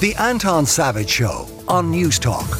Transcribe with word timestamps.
The 0.00 0.14
Anton 0.18 0.66
Savage 0.66 1.08
Show 1.08 1.48
on 1.68 1.90
News 1.90 2.18
Talk. 2.18 2.58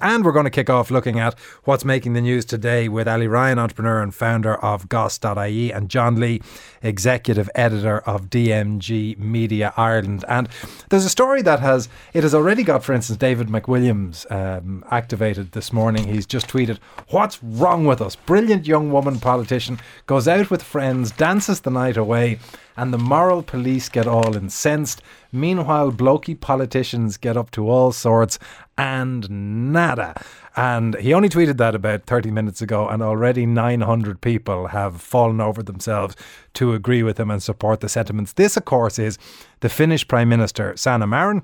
And 0.00 0.24
we're 0.24 0.32
going 0.32 0.44
to 0.44 0.50
kick 0.50 0.70
off 0.70 0.90
looking 0.90 1.18
at 1.18 1.38
what's 1.64 1.84
making 1.84 2.12
the 2.12 2.20
news 2.20 2.44
today 2.44 2.88
with 2.88 3.08
Ali 3.08 3.26
Ryan, 3.26 3.58
entrepreneur 3.58 4.00
and 4.00 4.14
founder 4.14 4.54
of 4.56 4.88
Goss.ie, 4.88 5.72
and 5.72 5.88
John 5.88 6.20
Lee, 6.20 6.40
executive 6.82 7.50
editor 7.54 7.98
of 8.00 8.30
DMG 8.30 9.18
Media 9.18 9.74
Ireland. 9.76 10.24
And 10.28 10.48
there's 10.88 11.04
a 11.04 11.10
story 11.10 11.42
that 11.42 11.60
has, 11.60 11.88
it 12.12 12.22
has 12.22 12.34
already 12.34 12.62
got, 12.62 12.84
for 12.84 12.92
instance, 12.92 13.18
David 13.18 13.48
McWilliams 13.48 14.30
um, 14.30 14.84
activated 14.90 15.52
this 15.52 15.72
morning. 15.72 16.06
He's 16.06 16.26
just 16.26 16.46
tweeted, 16.48 16.78
What's 17.08 17.42
wrong 17.42 17.86
with 17.86 18.00
us? 18.00 18.14
Brilliant 18.14 18.66
young 18.66 18.92
woman 18.92 19.18
politician 19.18 19.80
goes 20.06 20.28
out 20.28 20.50
with 20.50 20.62
friends, 20.62 21.10
dances 21.10 21.62
the 21.62 21.70
night 21.70 21.96
away 21.96 22.38
and 22.76 22.92
the 22.92 22.98
moral 22.98 23.42
police 23.42 23.88
get 23.88 24.06
all 24.06 24.36
incensed. 24.36 25.02
Meanwhile, 25.32 25.92
blokey 25.92 26.38
politicians 26.38 27.16
get 27.16 27.36
up 27.36 27.50
to 27.52 27.68
all 27.68 27.92
sorts 27.92 28.38
and 28.76 29.72
nada. 29.72 30.20
And 30.56 30.94
he 30.96 31.12
only 31.12 31.28
tweeted 31.28 31.56
that 31.58 31.74
about 31.74 32.04
30 32.04 32.30
minutes 32.30 32.62
ago, 32.62 32.88
and 32.88 33.02
already 33.02 33.46
900 33.46 34.20
people 34.20 34.68
have 34.68 35.00
fallen 35.00 35.40
over 35.40 35.62
themselves 35.62 36.14
to 36.54 36.74
agree 36.74 37.02
with 37.02 37.18
him 37.18 37.30
and 37.30 37.42
support 37.42 37.80
the 37.80 37.88
sentiments. 37.88 38.32
This, 38.34 38.56
of 38.56 38.64
course, 38.64 38.98
is 38.98 39.18
the 39.60 39.68
Finnish 39.68 40.06
Prime 40.06 40.28
Minister, 40.28 40.76
Sanna 40.76 41.06
Marin 41.06 41.42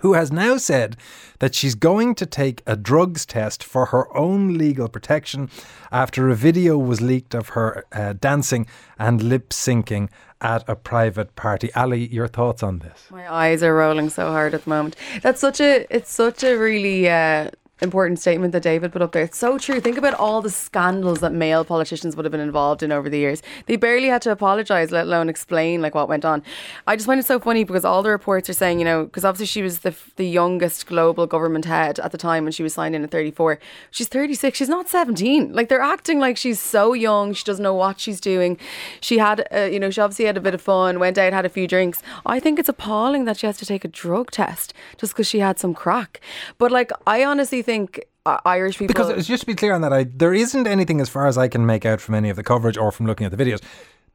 who 0.00 0.14
has 0.14 0.32
now 0.32 0.56
said 0.56 0.96
that 1.38 1.54
she's 1.54 1.74
going 1.74 2.14
to 2.14 2.26
take 2.26 2.62
a 2.66 2.76
drugs 2.76 3.26
test 3.26 3.62
for 3.62 3.86
her 3.86 4.14
own 4.16 4.56
legal 4.56 4.88
protection 4.88 5.50
after 5.90 6.28
a 6.28 6.34
video 6.34 6.78
was 6.78 7.00
leaked 7.00 7.34
of 7.34 7.50
her 7.50 7.84
uh, 7.92 8.14
dancing 8.14 8.66
and 8.98 9.22
lip 9.22 9.50
syncing 9.50 10.08
at 10.40 10.68
a 10.68 10.74
private 10.74 11.36
party. 11.36 11.72
Ali, 11.74 12.06
your 12.08 12.26
thoughts 12.28 12.62
on 12.62 12.80
this? 12.80 13.06
My 13.10 13.32
eyes 13.32 13.62
are 13.62 13.74
rolling 13.74 14.10
so 14.10 14.30
hard 14.30 14.54
at 14.54 14.64
the 14.64 14.70
moment. 14.70 14.96
That's 15.22 15.40
such 15.40 15.60
a 15.60 15.86
it's 15.94 16.12
such 16.12 16.42
a 16.42 16.56
really 16.56 17.08
uh, 17.08 17.50
important 17.82 18.18
statement 18.18 18.52
that 18.52 18.62
David 18.62 18.92
put 18.92 19.02
up 19.02 19.12
there. 19.12 19.24
It's 19.24 19.38
so 19.38 19.58
true. 19.58 19.80
Think 19.80 19.98
about 19.98 20.14
all 20.14 20.40
the 20.40 20.50
scandals 20.50 21.20
that 21.20 21.32
male 21.32 21.64
politicians 21.64 22.16
would 22.16 22.24
have 22.24 22.32
been 22.32 22.40
involved 22.40 22.82
in 22.82 22.92
over 22.92 23.08
the 23.08 23.18
years. 23.18 23.42
They 23.66 23.76
barely 23.76 24.08
had 24.08 24.22
to 24.22 24.30
apologise, 24.30 24.90
let 24.90 25.06
alone 25.06 25.28
explain 25.28 25.82
like 25.82 25.94
what 25.94 26.08
went 26.08 26.24
on. 26.24 26.42
I 26.86 26.96
just 26.96 27.06
find 27.06 27.18
it 27.18 27.26
so 27.26 27.40
funny 27.40 27.64
because 27.64 27.84
all 27.84 28.02
the 28.02 28.10
reports 28.10 28.48
are 28.48 28.54
saying, 28.54 28.78
you 28.78 28.84
know, 28.84 29.04
because 29.04 29.24
obviously 29.24 29.46
she 29.46 29.62
was 29.62 29.80
the 29.80 29.94
the 30.16 30.26
youngest 30.26 30.86
global 30.86 31.26
government 31.26 31.64
head 31.64 31.98
at 31.98 32.12
the 32.12 32.18
time 32.18 32.44
when 32.44 32.52
she 32.52 32.62
was 32.62 32.74
signed 32.74 32.94
in 32.94 33.02
at 33.02 33.10
34. 33.10 33.58
She's 33.90 34.08
36. 34.08 34.56
She's 34.56 34.68
not 34.68 34.88
17. 34.88 35.52
Like 35.52 35.68
they're 35.68 35.80
acting 35.80 36.20
like 36.20 36.36
she's 36.36 36.60
so 36.60 36.92
young. 36.92 37.32
She 37.32 37.44
doesn't 37.44 37.62
know 37.62 37.74
what 37.74 37.98
she's 37.98 38.20
doing. 38.20 38.58
She 39.00 39.18
had, 39.18 39.46
uh, 39.52 39.62
you 39.62 39.80
know, 39.80 39.90
she 39.90 40.00
obviously 40.00 40.26
had 40.26 40.36
a 40.36 40.40
bit 40.40 40.54
of 40.54 40.60
fun, 40.60 40.98
went 40.98 41.18
out, 41.18 41.32
had 41.32 41.44
a 41.44 41.48
few 41.48 41.66
drinks. 41.66 42.02
I 42.24 42.38
think 42.38 42.58
it's 42.58 42.68
appalling 42.68 43.24
that 43.24 43.38
she 43.38 43.46
has 43.46 43.58
to 43.58 43.66
take 43.66 43.84
a 43.84 43.88
drug 43.88 44.30
test 44.30 44.72
just 44.98 45.12
because 45.14 45.26
she 45.26 45.40
had 45.40 45.58
some 45.58 45.74
crack. 45.74 46.20
But 46.58 46.70
like, 46.70 46.92
I 47.06 47.24
honestly 47.24 47.62
think 47.62 47.71
think 47.72 48.04
uh, 48.26 48.38
Irish 48.44 48.78
people. 48.78 48.94
Because 48.94 49.26
just 49.26 49.42
to 49.42 49.46
be 49.46 49.54
clear 49.54 49.74
on 49.74 49.80
that, 49.80 49.92
I, 49.92 50.04
there 50.04 50.34
isn't 50.34 50.66
anything 50.66 51.00
as 51.00 51.08
far 51.08 51.26
as 51.26 51.38
I 51.38 51.48
can 51.48 51.64
make 51.64 51.84
out 51.86 52.00
from 52.00 52.14
any 52.14 52.30
of 52.30 52.36
the 52.36 52.42
coverage 52.42 52.76
or 52.76 52.92
from 52.92 53.06
looking 53.06 53.26
at 53.26 53.36
the 53.36 53.42
videos 53.42 53.60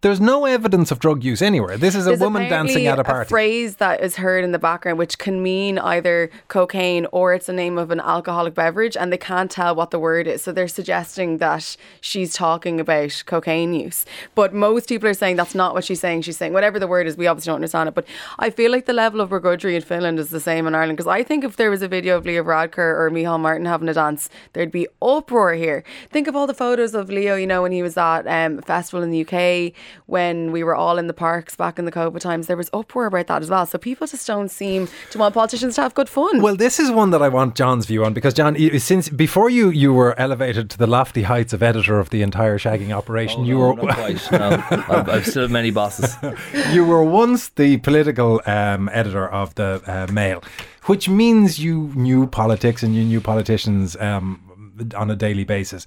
there's 0.01 0.21
no 0.21 0.45
evidence 0.45 0.91
of 0.91 0.99
drug 0.99 1.23
use 1.23 1.41
anywhere. 1.41 1.75
This 1.75 1.95
is 1.95 2.05
a 2.05 2.11
There's 2.11 2.19
woman 2.19 2.47
dancing 2.47 2.85
at 2.85 2.99
a 2.99 3.03
party. 3.03 3.27
A 3.27 3.29
phrase 3.29 3.77
that 3.77 3.99
is 3.99 4.17
heard 4.17 4.43
in 4.43 4.51
the 4.51 4.59
background, 4.59 4.99
which 4.99 5.17
can 5.17 5.41
mean 5.41 5.79
either 5.79 6.29
cocaine 6.49 7.07
or 7.11 7.33
it's 7.33 7.47
the 7.47 7.53
name 7.53 7.79
of 7.79 7.89
an 7.89 7.99
alcoholic 7.99 8.53
beverage, 8.53 8.95
and 8.95 9.11
they 9.11 9.17
can't 9.17 9.49
tell 9.49 9.73
what 9.73 9.89
the 9.89 9.97
word 9.97 10.27
is. 10.27 10.43
So 10.43 10.51
they're 10.51 10.67
suggesting 10.67 11.39
that 11.39 11.75
she's 11.99 12.35
talking 12.35 12.79
about 12.79 13.23
cocaine 13.25 13.73
use. 13.73 14.05
But 14.35 14.53
most 14.53 14.87
people 14.87 15.09
are 15.09 15.15
saying 15.15 15.35
that's 15.35 15.55
not 15.55 15.73
what 15.73 15.83
she's 15.83 15.99
saying. 15.99 16.21
She's 16.21 16.37
saying 16.37 16.53
whatever 16.53 16.77
the 16.77 16.87
word 16.87 17.07
is. 17.07 17.17
We 17.17 17.25
obviously 17.25 17.49
don't 17.49 17.55
understand 17.55 17.89
it. 17.89 17.95
But 17.95 18.05
I 18.37 18.51
feel 18.51 18.71
like 18.71 18.85
the 18.85 18.93
level 18.93 19.19
of 19.19 19.31
begrudgery 19.31 19.75
in 19.75 19.81
Finland 19.81 20.19
is 20.19 20.29
the 20.29 20.39
same 20.39 20.67
in 20.67 20.75
Ireland 20.75 20.97
because 20.97 21.07
I 21.07 21.23
think 21.23 21.43
if 21.43 21.55
there 21.55 21.71
was 21.71 21.81
a 21.81 21.87
video 21.87 22.17
of 22.17 22.25
Leo 22.25 22.43
Varadkar 22.43 22.77
or 22.77 23.09
Micheál 23.11 23.39
Martin 23.39 23.65
having 23.65 23.89
a 23.89 23.95
dance, 23.95 24.29
there'd 24.53 24.71
be 24.71 24.87
uproar 25.01 25.53
here. 25.53 25.83
Think 26.11 26.27
of 26.27 26.35
all 26.35 26.45
the 26.45 26.53
photos 26.53 26.93
of 26.93 27.09
Leo, 27.09 27.35
you 27.35 27.47
know, 27.47 27.63
when 27.63 27.71
he 27.71 27.81
was 27.81 27.97
at 27.97 28.27
um, 28.27 28.59
a 28.59 28.61
festival 28.61 29.01
in 29.01 29.09
the 29.09 29.25
UK 29.25 29.73
when 30.05 30.51
we 30.51 30.63
were 30.63 30.75
all 30.75 30.97
in 30.97 31.07
the 31.07 31.13
parks 31.13 31.55
back 31.55 31.77
in 31.79 31.85
the 31.85 31.91
COVID 31.91 32.19
times, 32.19 32.47
there 32.47 32.57
was 32.57 32.69
uproar 32.73 33.07
about 33.07 33.27
that 33.27 33.41
as 33.41 33.49
well. 33.49 33.65
So 33.65 33.77
people 33.77 34.07
just 34.07 34.25
don't 34.25 34.49
seem 34.49 34.87
to 35.11 35.17
want 35.17 35.33
politicians 35.33 35.75
to 35.75 35.81
have 35.81 35.93
good 35.93 36.09
fun. 36.09 36.41
Well, 36.41 36.55
this 36.55 36.79
is 36.79 36.91
one 36.91 37.11
that 37.11 37.21
I 37.21 37.29
want 37.29 37.55
John's 37.55 37.85
view 37.85 38.05
on 38.05 38.13
because 38.13 38.33
John, 38.33 38.55
since 38.79 39.09
before 39.09 39.49
you 39.49 39.69
you 39.69 39.93
were 39.93 40.17
elevated 40.19 40.69
to 40.71 40.77
the 40.77 40.87
lofty 40.87 41.23
heights 41.23 41.53
of 41.53 41.61
editor 41.63 41.99
of 41.99 42.09
the 42.09 42.21
entire 42.21 42.57
shagging 42.57 42.91
operation, 42.91 43.41
oh, 43.41 43.45
you 43.45 43.55
no, 43.55 43.59
were 43.59 43.83
not 43.83 43.95
quite. 43.95 44.31
No, 44.31 44.63
I've, 44.69 45.09
I've, 45.09 45.25
still 45.27 45.47
many 45.47 45.71
bosses. 45.71 46.15
you 46.71 46.85
were 46.85 47.03
once 47.03 47.49
the 47.49 47.77
political 47.77 48.41
um, 48.45 48.89
editor 48.93 49.27
of 49.27 49.55
the 49.55 49.81
uh, 49.87 50.11
Mail, 50.11 50.43
which 50.85 51.09
means 51.09 51.59
you 51.59 51.91
knew 51.95 52.27
politics 52.27 52.83
and 52.83 52.95
you 52.95 53.03
knew 53.03 53.21
politicians 53.21 53.95
um, 53.97 54.41
on 54.95 55.11
a 55.11 55.15
daily 55.15 55.43
basis. 55.43 55.85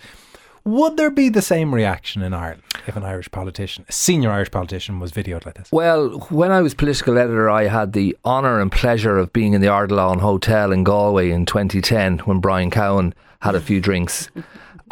Would 0.71 0.97
there 0.97 1.11
be 1.11 1.29
the 1.29 1.43
same 1.43 1.75
reaction 1.75 2.23
in 2.23 2.33
Ireland 2.33 2.63
if 2.87 2.95
an 2.95 3.03
Irish 3.03 3.29
politician, 3.33 3.85
a 3.89 3.93
senior 3.93 4.31
Irish 4.31 4.53
politician, 4.53 5.01
was 5.01 5.11
videoed 5.11 5.45
like 5.45 5.57
this? 5.57 5.73
Well, 5.73 6.11
when 6.31 6.53
I 6.53 6.61
was 6.61 6.75
political 6.75 7.19
editor, 7.19 7.51
I 7.51 7.65
had 7.65 7.93
the 7.93 8.17
honour 8.25 8.61
and 8.61 8.71
pleasure 8.71 9.19
of 9.19 9.33
being 9.33 9.53
in 9.53 9.63
the 9.63 9.67
Ardilaun 9.67 10.21
Hotel 10.21 10.71
in 10.71 10.85
Galway 10.85 11.31
in 11.31 11.45
2010 11.45 12.21
when 12.21 12.39
Brian 12.39 12.71
Cowen 12.71 13.15
had 13.41 13.57
a 13.57 13.61
few 13.61 13.81
drinks. 13.89 14.31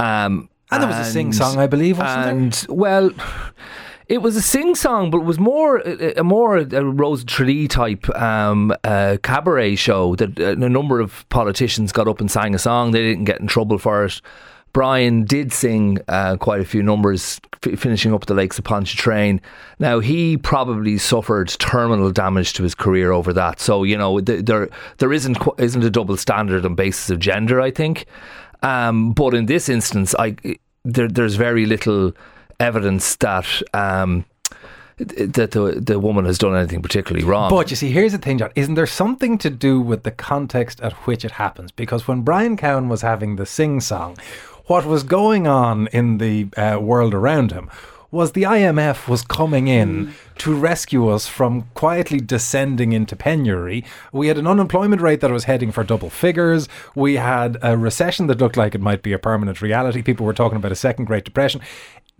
Um, 0.00 0.49
and 0.72 0.83
there 0.83 0.89
was 0.89 1.06
a 1.06 1.12
sing 1.12 1.33
song, 1.33 1.59
I 1.59 1.69
believe, 1.69 2.00
and, 2.00 2.53
there? 2.53 2.75
well. 2.75 3.10
It 4.09 4.22
was 4.22 4.37
a 4.37 4.43
sing 4.43 4.75
song, 4.75 5.10
but 5.10 5.19
it 5.19 5.25
was 5.25 5.39
more 5.39 5.81
a, 5.81 6.25
more 6.25 6.56
a 6.56 6.83
Rose 6.83 7.25
Tralee 7.25 7.69
type 7.69 8.09
um, 8.16 8.75
uh, 8.83 9.19
cabaret 9.22 9.77
show 9.77 10.16
that 10.16 10.39
a 10.39 10.56
number 10.56 10.99
of 10.99 11.28
politicians 11.28 11.93
got 11.93 12.09
up 12.09 12.19
and 12.19 12.31
sang 12.31 12.55
a 12.55 12.59
song. 12.59 12.93
They 12.93 13.03
didn't 13.03 13.27
get 13.27 13.39
in 13.39 13.47
trouble 13.47 13.77
for 13.77 14.06
it. 14.06 14.22
Brian 14.73 15.25
did 15.25 15.53
sing 15.53 15.99
uh, 16.09 16.37
quite 16.37 16.61
a 16.61 16.65
few 16.65 16.83
numbers, 16.83 17.41
f- 17.67 17.79
finishing 17.79 18.15
up 18.15 18.27
the 18.27 18.34
Lakes 18.34 18.59
of 18.59 18.65
Pontchartrain. 18.65 19.41
Now 19.79 20.01
he 20.01 20.37
probably 20.37 20.99
suffered 20.99 21.49
terminal 21.59 22.11
damage 22.11 22.53
to 22.55 22.62
his 22.62 22.75
career 22.75 23.12
over 23.12 23.33
that. 23.33 23.61
So 23.61 23.83
you 23.84 23.97
know 23.97 24.21
th- 24.21 24.45
there 24.45 24.69
there 24.99 25.12
isn't 25.12 25.39
isn't 25.59 25.83
a 25.83 25.91
double 25.91 26.17
standard 26.17 26.65
on 26.65 26.75
basis 26.75 27.11
of 27.11 27.19
gender. 27.19 27.61
I 27.61 27.71
think, 27.71 28.07
um, 28.62 29.12
but 29.12 29.34
in 29.34 29.47
this 29.47 29.69
instance, 29.69 30.15
I 30.19 30.37
there, 30.84 31.09
there's 31.09 31.34
very 31.37 31.67
little 31.67 32.12
evidence 32.61 33.17
that. 33.17 33.47
Um, 33.75 34.25
that 34.99 35.53
the 35.53 35.81
the 35.81 36.01
woman 36.01 36.25
has 36.25 36.39
done 36.39 36.57
anything 36.57 36.83
particularly 36.83 37.25
wrong. 37.25 37.51
But 37.51 37.71
you 37.71 37.77
see, 37.77 37.93
here's 37.93 38.11
the 38.11 38.19
thing, 38.19 38.39
John. 38.39 38.51
Isn't 38.57 38.75
there 38.75 38.84
something 38.84 39.39
to 39.39 39.49
do 39.49 39.81
with 39.81 40.03
the 40.03 40.11
context 40.11 40.81
at 40.81 40.93
which 41.07 41.25
it 41.25 41.31
happens? 41.31 41.71
Because 41.71 42.09
when 42.09 42.23
Brian 42.23 42.57
Cowen 42.57 42.89
was 42.89 43.03
having 43.03 43.37
the 43.37 43.47
sing 43.47 43.81
song, 43.81 44.19
what 44.69 44.87
was 44.87 45.03
going 45.03 45.47
on 45.47 45.89
in 45.89 46.19
the 46.19 46.49
uh, 46.56 46.79
world 46.81 47.15
around 47.15 47.53
him 47.53 47.69
was 48.11 48.33
the 48.33 48.45
IMF 48.45 49.06
was 49.06 49.23
coming 49.23 49.69
in 49.69 50.06
mm. 50.06 50.12
to 50.39 50.55
rescue 50.55 51.09
us 51.09 51.27
from 51.27 51.69
quietly 51.75 52.19
descending 52.19 52.93
into 52.93 53.15
penury. 53.15 53.84
We 54.12 54.28
had 54.28 54.39
an 54.39 54.47
unemployment 54.47 55.03
rate 55.03 55.21
that 55.21 55.31
was 55.31 55.45
heading 55.45 55.73
for 55.73 55.84
double 55.84 56.09
figures. 56.09 56.69
We 56.95 57.17
had 57.17 57.59
a 57.61 57.77
recession 57.77 58.27
that 58.28 58.39
looked 58.39 58.57
like 58.57 58.75
it 58.75 58.81
might 58.81 59.03
be 59.03 59.12
a 59.12 59.19
permanent 59.19 59.61
reality. 59.61 60.01
People 60.03 60.25
were 60.25 60.33
talking 60.33 60.57
about 60.57 60.73
a 60.73 60.77
second 60.77 61.05
Great 61.05 61.25
Depression. 61.25 61.61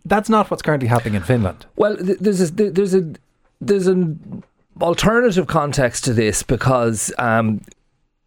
That's 0.05 0.29
not 0.29 0.51
what's 0.51 0.63
currently 0.63 0.89
happening 0.89 1.15
in 1.15 1.23
Finland. 1.23 1.65
Well, 1.77 1.97
there's 1.99 2.41
a, 2.41 2.51
there's 2.51 2.95
a 2.95 3.15
there's 3.61 3.87
an 3.87 4.45
alternative 4.81 5.47
context 5.47 6.05
to 6.05 6.13
this 6.13 6.43
because 6.43 7.13
um, 7.19 7.63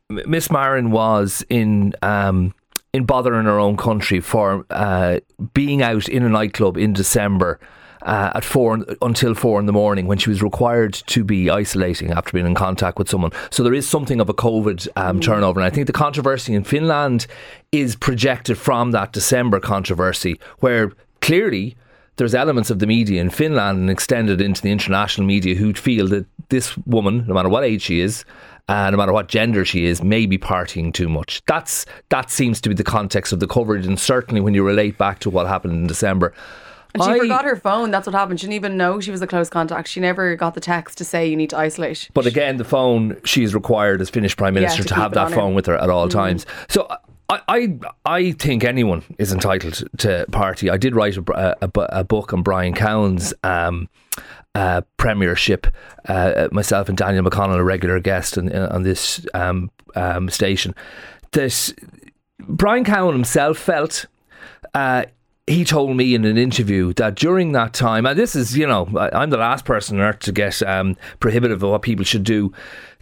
Miss 0.09 0.51
Marin 0.51 0.91
was 0.91 1.45
in 1.49 1.93
um, 2.01 2.53
in 2.93 3.05
bothering 3.05 3.45
her 3.45 3.59
own 3.59 3.77
country 3.77 4.19
for 4.19 4.65
uh, 4.69 5.19
being 5.53 5.81
out 5.81 6.07
in 6.09 6.23
a 6.23 6.29
nightclub 6.29 6.77
in 6.77 6.93
December. 6.93 7.59
Uh, 8.03 8.31
at 8.33 8.43
four 8.43 8.83
until 9.03 9.35
four 9.35 9.59
in 9.59 9.67
the 9.67 9.71
morning 9.71 10.07
when 10.07 10.17
she 10.17 10.31
was 10.31 10.41
required 10.41 10.91
to 10.91 11.23
be 11.23 11.51
isolating 11.51 12.09
after 12.09 12.31
being 12.31 12.47
in 12.47 12.55
contact 12.55 12.97
with 12.97 13.07
someone. 13.07 13.31
So 13.51 13.61
there 13.61 13.75
is 13.75 13.87
something 13.87 14.19
of 14.19 14.27
a 14.27 14.33
COVID 14.33 14.87
um, 14.95 15.19
mm. 15.19 15.23
turnover, 15.23 15.59
and 15.59 15.67
I 15.67 15.69
think 15.69 15.85
the 15.85 15.93
controversy 15.93 16.55
in 16.55 16.63
Finland 16.63 17.27
is 17.71 17.95
projected 17.95 18.57
from 18.57 18.89
that 18.89 19.13
December 19.13 19.59
controversy, 19.59 20.39
where 20.61 20.93
clearly 21.21 21.75
there's 22.15 22.33
elements 22.33 22.71
of 22.71 22.79
the 22.79 22.87
media 22.87 23.21
in 23.21 23.29
Finland 23.29 23.79
and 23.79 23.89
extended 23.89 24.41
into 24.41 24.61
the 24.61 24.71
international 24.71 25.27
media 25.27 25.55
who 25.55 25.73
feel 25.73 26.07
that 26.07 26.25
this 26.49 26.75
woman, 26.85 27.25
no 27.27 27.33
matter 27.33 27.49
what 27.49 27.63
age 27.63 27.83
she 27.83 27.99
is, 27.99 28.25
uh, 28.71 28.89
no 28.89 28.95
matter 28.95 29.11
what 29.11 29.27
gender 29.27 29.65
she 29.65 29.85
is, 29.85 30.01
may 30.01 30.25
be 30.25 30.37
partying 30.37 30.93
too 30.93 31.09
much. 31.09 31.41
That's 31.45 31.85
that 32.07 32.29
seems 32.31 32.61
to 32.61 32.69
be 32.69 32.75
the 32.75 32.85
context 32.85 33.33
of 33.33 33.41
the 33.41 33.47
coverage, 33.47 33.85
and 33.85 33.99
certainly 33.99 34.39
when 34.39 34.53
you 34.53 34.65
relate 34.65 34.97
back 34.97 35.19
to 35.19 35.29
what 35.29 35.45
happened 35.45 35.73
in 35.73 35.87
December. 35.87 36.33
And 36.93 37.03
she 37.03 37.09
I, 37.09 37.19
forgot 37.19 37.43
her 37.45 37.57
phone. 37.57 37.91
That's 37.91 38.07
what 38.07 38.15
happened. 38.15 38.39
She 38.39 38.45
didn't 38.47 38.55
even 38.55 38.77
know 38.77 38.99
she 39.01 39.11
was 39.11 39.21
a 39.21 39.27
close 39.27 39.49
contact. 39.49 39.89
She 39.89 39.99
never 39.99 40.35
got 40.37 40.55
the 40.55 40.61
text 40.61 40.97
to 40.99 41.05
say 41.05 41.27
you 41.27 41.35
need 41.35 41.49
to 41.49 41.57
isolate. 41.57 42.09
But 42.13 42.25
again, 42.25 42.57
the 42.57 42.63
phone 42.63 43.17
she 43.25 43.43
is 43.43 43.53
required 43.53 44.01
as 44.01 44.09
Finnish 44.09 44.37
prime 44.37 44.53
minister 44.53 44.79
yeah, 44.79 44.83
to, 44.83 44.89
to 44.89 44.95
have 44.95 45.13
that 45.13 45.31
phone 45.31 45.51
her. 45.51 45.55
with 45.55 45.65
her 45.65 45.75
at 45.75 45.89
all 45.89 46.07
mm. 46.07 46.11
times. 46.11 46.45
So 46.69 46.87
I, 47.29 47.41
I, 47.47 47.79
I 48.05 48.31
think 48.33 48.63
anyone 48.63 49.03
is 49.17 49.33
entitled 49.33 49.83
to 49.99 50.25
party. 50.31 50.69
I 50.69 50.77
did 50.77 50.95
write 50.95 51.17
a, 51.17 51.57
a, 51.61 51.69
a 51.75 52.03
book 52.03 52.33
on 52.33 52.41
Brian 52.41 52.73
Cowen's 52.73 53.33
um, 53.43 53.89
uh, 54.55 54.81
premiership. 54.97 55.67
Uh, 56.07 56.47
myself 56.51 56.89
and 56.89 56.97
Daniel 56.97 57.23
McConnell, 57.23 57.57
a 57.57 57.63
regular 57.63 57.99
guest 57.99 58.37
on, 58.37 58.51
on 58.53 58.83
this 58.83 59.25
um, 59.33 59.71
um, 59.95 60.29
station, 60.29 60.75
that 61.31 61.73
Brian 62.39 62.83
Cowen 62.83 63.13
himself 63.13 63.57
felt. 63.57 64.05
Uh, 64.73 65.05
he 65.47 65.65
told 65.65 65.97
me 65.97 66.15
in 66.15 66.23
an 66.23 66.37
interview 66.37 66.93
that 66.93 67.15
during 67.15 67.51
that 67.51 67.73
time, 67.73 68.05
and 68.05 68.17
this 68.17 68.35
is, 68.35 68.57
you 68.57 68.65
know, 68.65 68.87
I'm 69.13 69.31
the 69.31 69.37
last 69.37 69.65
person 69.65 69.99
on 69.99 70.05
earth 70.05 70.19
to 70.19 70.31
get 70.31 70.61
um, 70.63 70.95
prohibitive 71.19 71.61
of 71.63 71.71
what 71.71 71.81
people 71.81 72.05
should 72.05 72.23
do, 72.23 72.53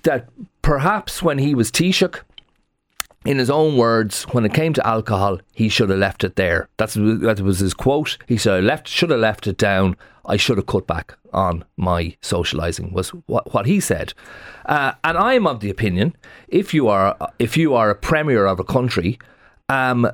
that 0.03 0.29
perhaps 0.61 1.21
when 1.21 1.37
he 1.37 1.53
was 1.53 1.71
Taoiseach, 1.71 2.21
in 3.25 3.37
his 3.37 3.49
own 3.49 3.75
words, 3.77 4.23
when 4.31 4.45
it 4.45 4.53
came 4.53 4.73
to 4.73 4.87
alcohol, 4.87 5.39
he 5.53 5.67
should 5.69 5.89
have 5.89 5.99
left 5.99 6.23
it 6.23 6.35
there. 6.35 6.69
That's 6.77 6.93
that 6.93 7.41
was 7.41 7.59
his 7.59 7.73
quote. 7.73 8.17
He 8.27 8.37
said, 8.37 8.63
"Left 8.63 8.87
should 8.87 9.09
have 9.09 9.19
left 9.19 9.47
it 9.47 9.57
down. 9.57 9.95
I 10.25 10.37
should 10.37 10.57
have 10.57 10.67
cut 10.67 10.87
back 10.87 11.17
on 11.33 11.65
my 11.75 12.15
socialising." 12.21 12.91
Was 12.93 13.09
what, 13.27 13.53
what 13.53 13.65
he 13.65 13.79
said. 13.79 14.13
Uh, 14.65 14.93
and 15.03 15.17
I 15.17 15.33
am 15.33 15.47
of 15.47 15.59
the 15.59 15.69
opinion, 15.69 16.15
if 16.47 16.73
you 16.73 16.87
are 16.87 17.17
if 17.39 17.57
you 17.57 17.75
are 17.75 17.89
a 17.89 17.95
premier 17.95 18.45
of 18.45 18.59
a 18.59 18.63
country, 18.63 19.19
um, 19.67 20.09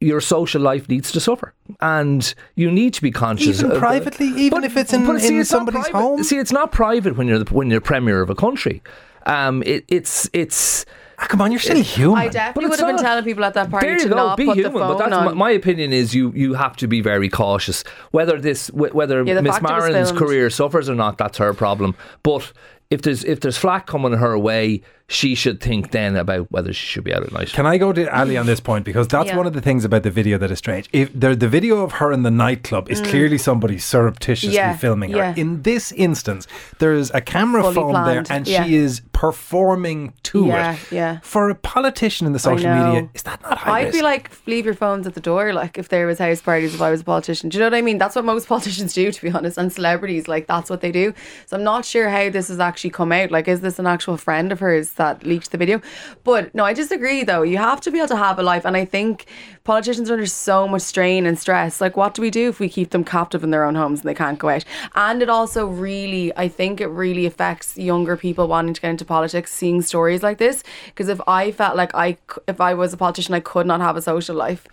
your 0.00 0.20
social 0.20 0.60
life 0.60 0.88
needs 0.88 1.10
to 1.12 1.20
suffer, 1.20 1.54
and 1.80 2.34
you 2.54 2.70
need 2.70 2.92
to 2.94 3.02
be 3.02 3.10
conscious. 3.10 3.60
Even 3.60 3.72
of- 3.72 3.78
privately, 3.78 4.26
even 4.26 4.60
but- 4.60 4.64
if 4.64 4.76
it's 4.76 4.92
in, 4.92 5.18
see, 5.20 5.38
it's 5.38 5.48
somebody's 5.48 5.88
home. 5.88 6.22
See, 6.22 6.38
it's 6.38 6.52
not 6.52 6.70
private 6.70 7.16
when 7.16 7.28
you're 7.28 7.38
the, 7.38 7.54
when 7.54 7.70
you're 7.70 7.80
premier 7.80 8.20
of 8.20 8.28
a 8.28 8.34
country. 8.34 8.82
Um, 9.24 9.62
it, 9.64 9.84
it's 9.88 10.28
it's. 10.34 10.84
Ah, 11.22 11.26
come 11.28 11.40
on, 11.40 11.52
you're 11.52 11.60
still 11.60 11.80
human. 11.82 12.18
I 12.18 12.28
definitely 12.28 12.68
would 12.70 12.78
have 12.80 12.88
been 12.88 12.98
telling 12.98 13.24
people 13.24 13.44
at 13.44 13.54
that 13.54 13.70
party 13.70 13.86
There 13.86 13.98
to 13.98 14.08
go, 14.08 14.16
not 14.16 14.36
be 14.36 14.44
put 14.46 14.56
human. 14.56 14.72
the 14.72 14.78
But 14.80 14.88
phone 14.88 14.98
that's 14.98 15.10
my, 15.10 15.26
on. 15.26 15.36
my 15.36 15.50
opinion 15.50 15.92
is 15.92 16.14
you 16.14 16.32
you 16.34 16.54
have 16.54 16.76
to 16.78 16.88
be 16.88 17.00
very 17.00 17.28
cautious. 17.28 17.84
Whether 18.10 18.40
this 18.40 18.68
whether 18.72 19.22
Yeah, 19.22 19.40
Miss 19.40 19.58
fact 19.58 19.64
it 19.70 19.74
was 19.74 19.84
Marin's 19.92 20.12
career 20.12 20.50
suffers 20.50 20.88
or 20.88 20.94
not, 20.96 21.18
that's 21.18 21.38
her 21.38 21.54
problem. 21.54 21.94
But 22.24 22.52
if 22.90 23.02
there's 23.02 23.24
if 23.24 23.40
there's 23.40 23.56
flack 23.56 23.86
coming 23.86 24.12
her 24.14 24.36
way, 24.38 24.82
she 25.08 25.34
should 25.34 25.60
think 25.60 25.92
then 25.92 26.16
about 26.16 26.50
whether 26.50 26.72
she 26.72 26.86
should 26.86 27.04
be 27.04 27.14
out 27.14 27.22
at 27.22 27.32
night. 27.32 27.48
Can 27.52 27.66
I 27.66 27.78
go 27.78 27.92
to 27.92 28.06
Ali 28.18 28.36
on 28.36 28.46
this 28.46 28.60
point 28.60 28.84
because 28.84 29.08
that's 29.08 29.28
Yeah. 29.28 29.36
one 29.36 29.46
of 29.46 29.52
the 29.54 29.60
things 29.62 29.84
about 29.84 30.02
the 30.02 30.10
video 30.10 30.36
that 30.38 30.50
is 30.50 30.58
strange. 30.58 30.88
If 30.92 31.08
the 31.18 31.34
the 31.34 31.48
video 31.48 31.82
of 31.82 31.92
her 31.92 32.12
in 32.12 32.22
the 32.22 32.30
nightclub 32.30 32.90
is 32.90 33.00
clearly 33.00 33.38
somebody 33.38 33.78
surreptitiously 33.78 34.50
Mm. 34.58 34.62
Yeah, 34.62 34.76
filming 34.76 35.10
her. 35.12 35.18
yeah. 35.18 35.34
In 35.36 35.62
this 35.62 35.92
instance, 35.92 36.46
there's 36.80 37.10
a 37.14 37.20
camera 37.20 37.62
Fully 37.62 37.74
phone 37.74 37.90
planned, 37.92 38.26
there, 38.26 38.36
and 38.36 38.46
yeah. 38.48 38.64
she 38.64 38.74
is 38.76 39.00
performing 39.22 40.12
to 40.24 40.46
Yeah, 40.46 40.72
it. 40.74 40.78
yeah. 40.90 41.20
For 41.22 41.48
a 41.48 41.54
politician 41.54 42.26
in 42.26 42.32
the 42.32 42.40
social 42.40 42.74
media, 42.74 43.08
is 43.14 43.22
that 43.22 43.40
not 43.40 43.56
high 43.58 43.78
I'd 43.78 43.82
risk? 43.84 43.98
be 43.98 44.02
like, 44.02 44.30
leave 44.46 44.64
your 44.64 44.74
phones 44.74 45.06
at 45.06 45.14
the 45.14 45.20
door, 45.20 45.52
like 45.52 45.78
if 45.78 45.88
there 45.90 46.08
was 46.08 46.18
house 46.18 46.40
parties, 46.40 46.74
if 46.74 46.82
I 46.82 46.90
was 46.90 47.02
a 47.02 47.04
politician. 47.04 47.48
Do 47.48 47.56
you 47.56 47.60
know 47.60 47.66
what 47.66 47.74
I 47.78 47.82
mean? 47.82 47.98
That's 47.98 48.16
what 48.16 48.24
most 48.24 48.48
politicians 48.54 48.92
do, 48.94 49.12
to 49.12 49.22
be 49.22 49.30
honest, 49.30 49.58
and 49.58 49.72
celebrities, 49.72 50.26
like 50.26 50.48
that's 50.48 50.68
what 50.68 50.80
they 50.80 50.90
do. 50.90 51.14
So 51.46 51.56
I'm 51.56 51.62
not 51.62 51.84
sure 51.84 52.08
how 52.08 52.30
this 52.30 52.48
has 52.48 52.58
actually 52.58 52.90
come 52.90 53.12
out. 53.12 53.30
Like, 53.30 53.46
is 53.46 53.60
this 53.60 53.78
an 53.78 53.86
actual 53.86 54.16
friend 54.16 54.50
of 54.50 54.58
hers 54.58 54.90
that 54.94 55.24
leaked 55.24 55.52
the 55.52 55.58
video? 55.58 55.80
But 56.24 56.52
no, 56.52 56.64
I 56.64 56.72
disagree 56.72 57.22
though. 57.22 57.42
You 57.42 57.58
have 57.58 57.80
to 57.82 57.92
be 57.92 57.98
able 57.98 58.08
to 58.08 58.16
have 58.16 58.40
a 58.40 58.42
life, 58.42 58.64
and 58.64 58.76
I 58.76 58.84
think 58.84 59.26
politicians 59.64 60.10
are 60.10 60.14
under 60.14 60.26
so 60.26 60.66
much 60.66 60.82
strain 60.82 61.26
and 61.26 61.38
stress. 61.38 61.80
Like, 61.80 61.96
what 61.96 62.14
do 62.14 62.22
we 62.22 62.30
do 62.30 62.48
if 62.48 62.58
we 62.58 62.68
keep 62.68 62.90
them 62.90 63.04
captive 63.04 63.44
in 63.44 63.50
their 63.50 63.64
own 63.64 63.74
homes 63.74 64.00
and 64.00 64.08
they 64.08 64.14
can't 64.14 64.38
go 64.38 64.48
out? 64.48 64.64
And 64.94 65.22
it 65.22 65.28
also 65.28 65.66
really, 65.66 66.36
I 66.36 66.48
think 66.48 66.80
it 66.80 66.88
really 66.88 67.26
affects 67.26 67.76
younger 67.76 68.16
people 68.16 68.48
wanting 68.48 68.74
to 68.74 68.80
get 68.80 68.90
into 68.90 69.04
politics, 69.04 69.52
seeing 69.52 69.82
stories 69.82 70.22
like 70.22 70.38
this. 70.38 70.62
Because 70.86 71.08
if 71.08 71.20
I 71.26 71.52
felt 71.52 71.76
like 71.76 71.94
I, 71.94 72.16
if 72.48 72.60
I 72.60 72.74
was 72.74 72.92
a 72.92 72.96
politician, 72.96 73.34
I 73.34 73.40
could 73.40 73.66
not 73.66 73.80
have 73.80 73.96
a 73.96 74.02
social 74.02 74.36
life. 74.36 74.66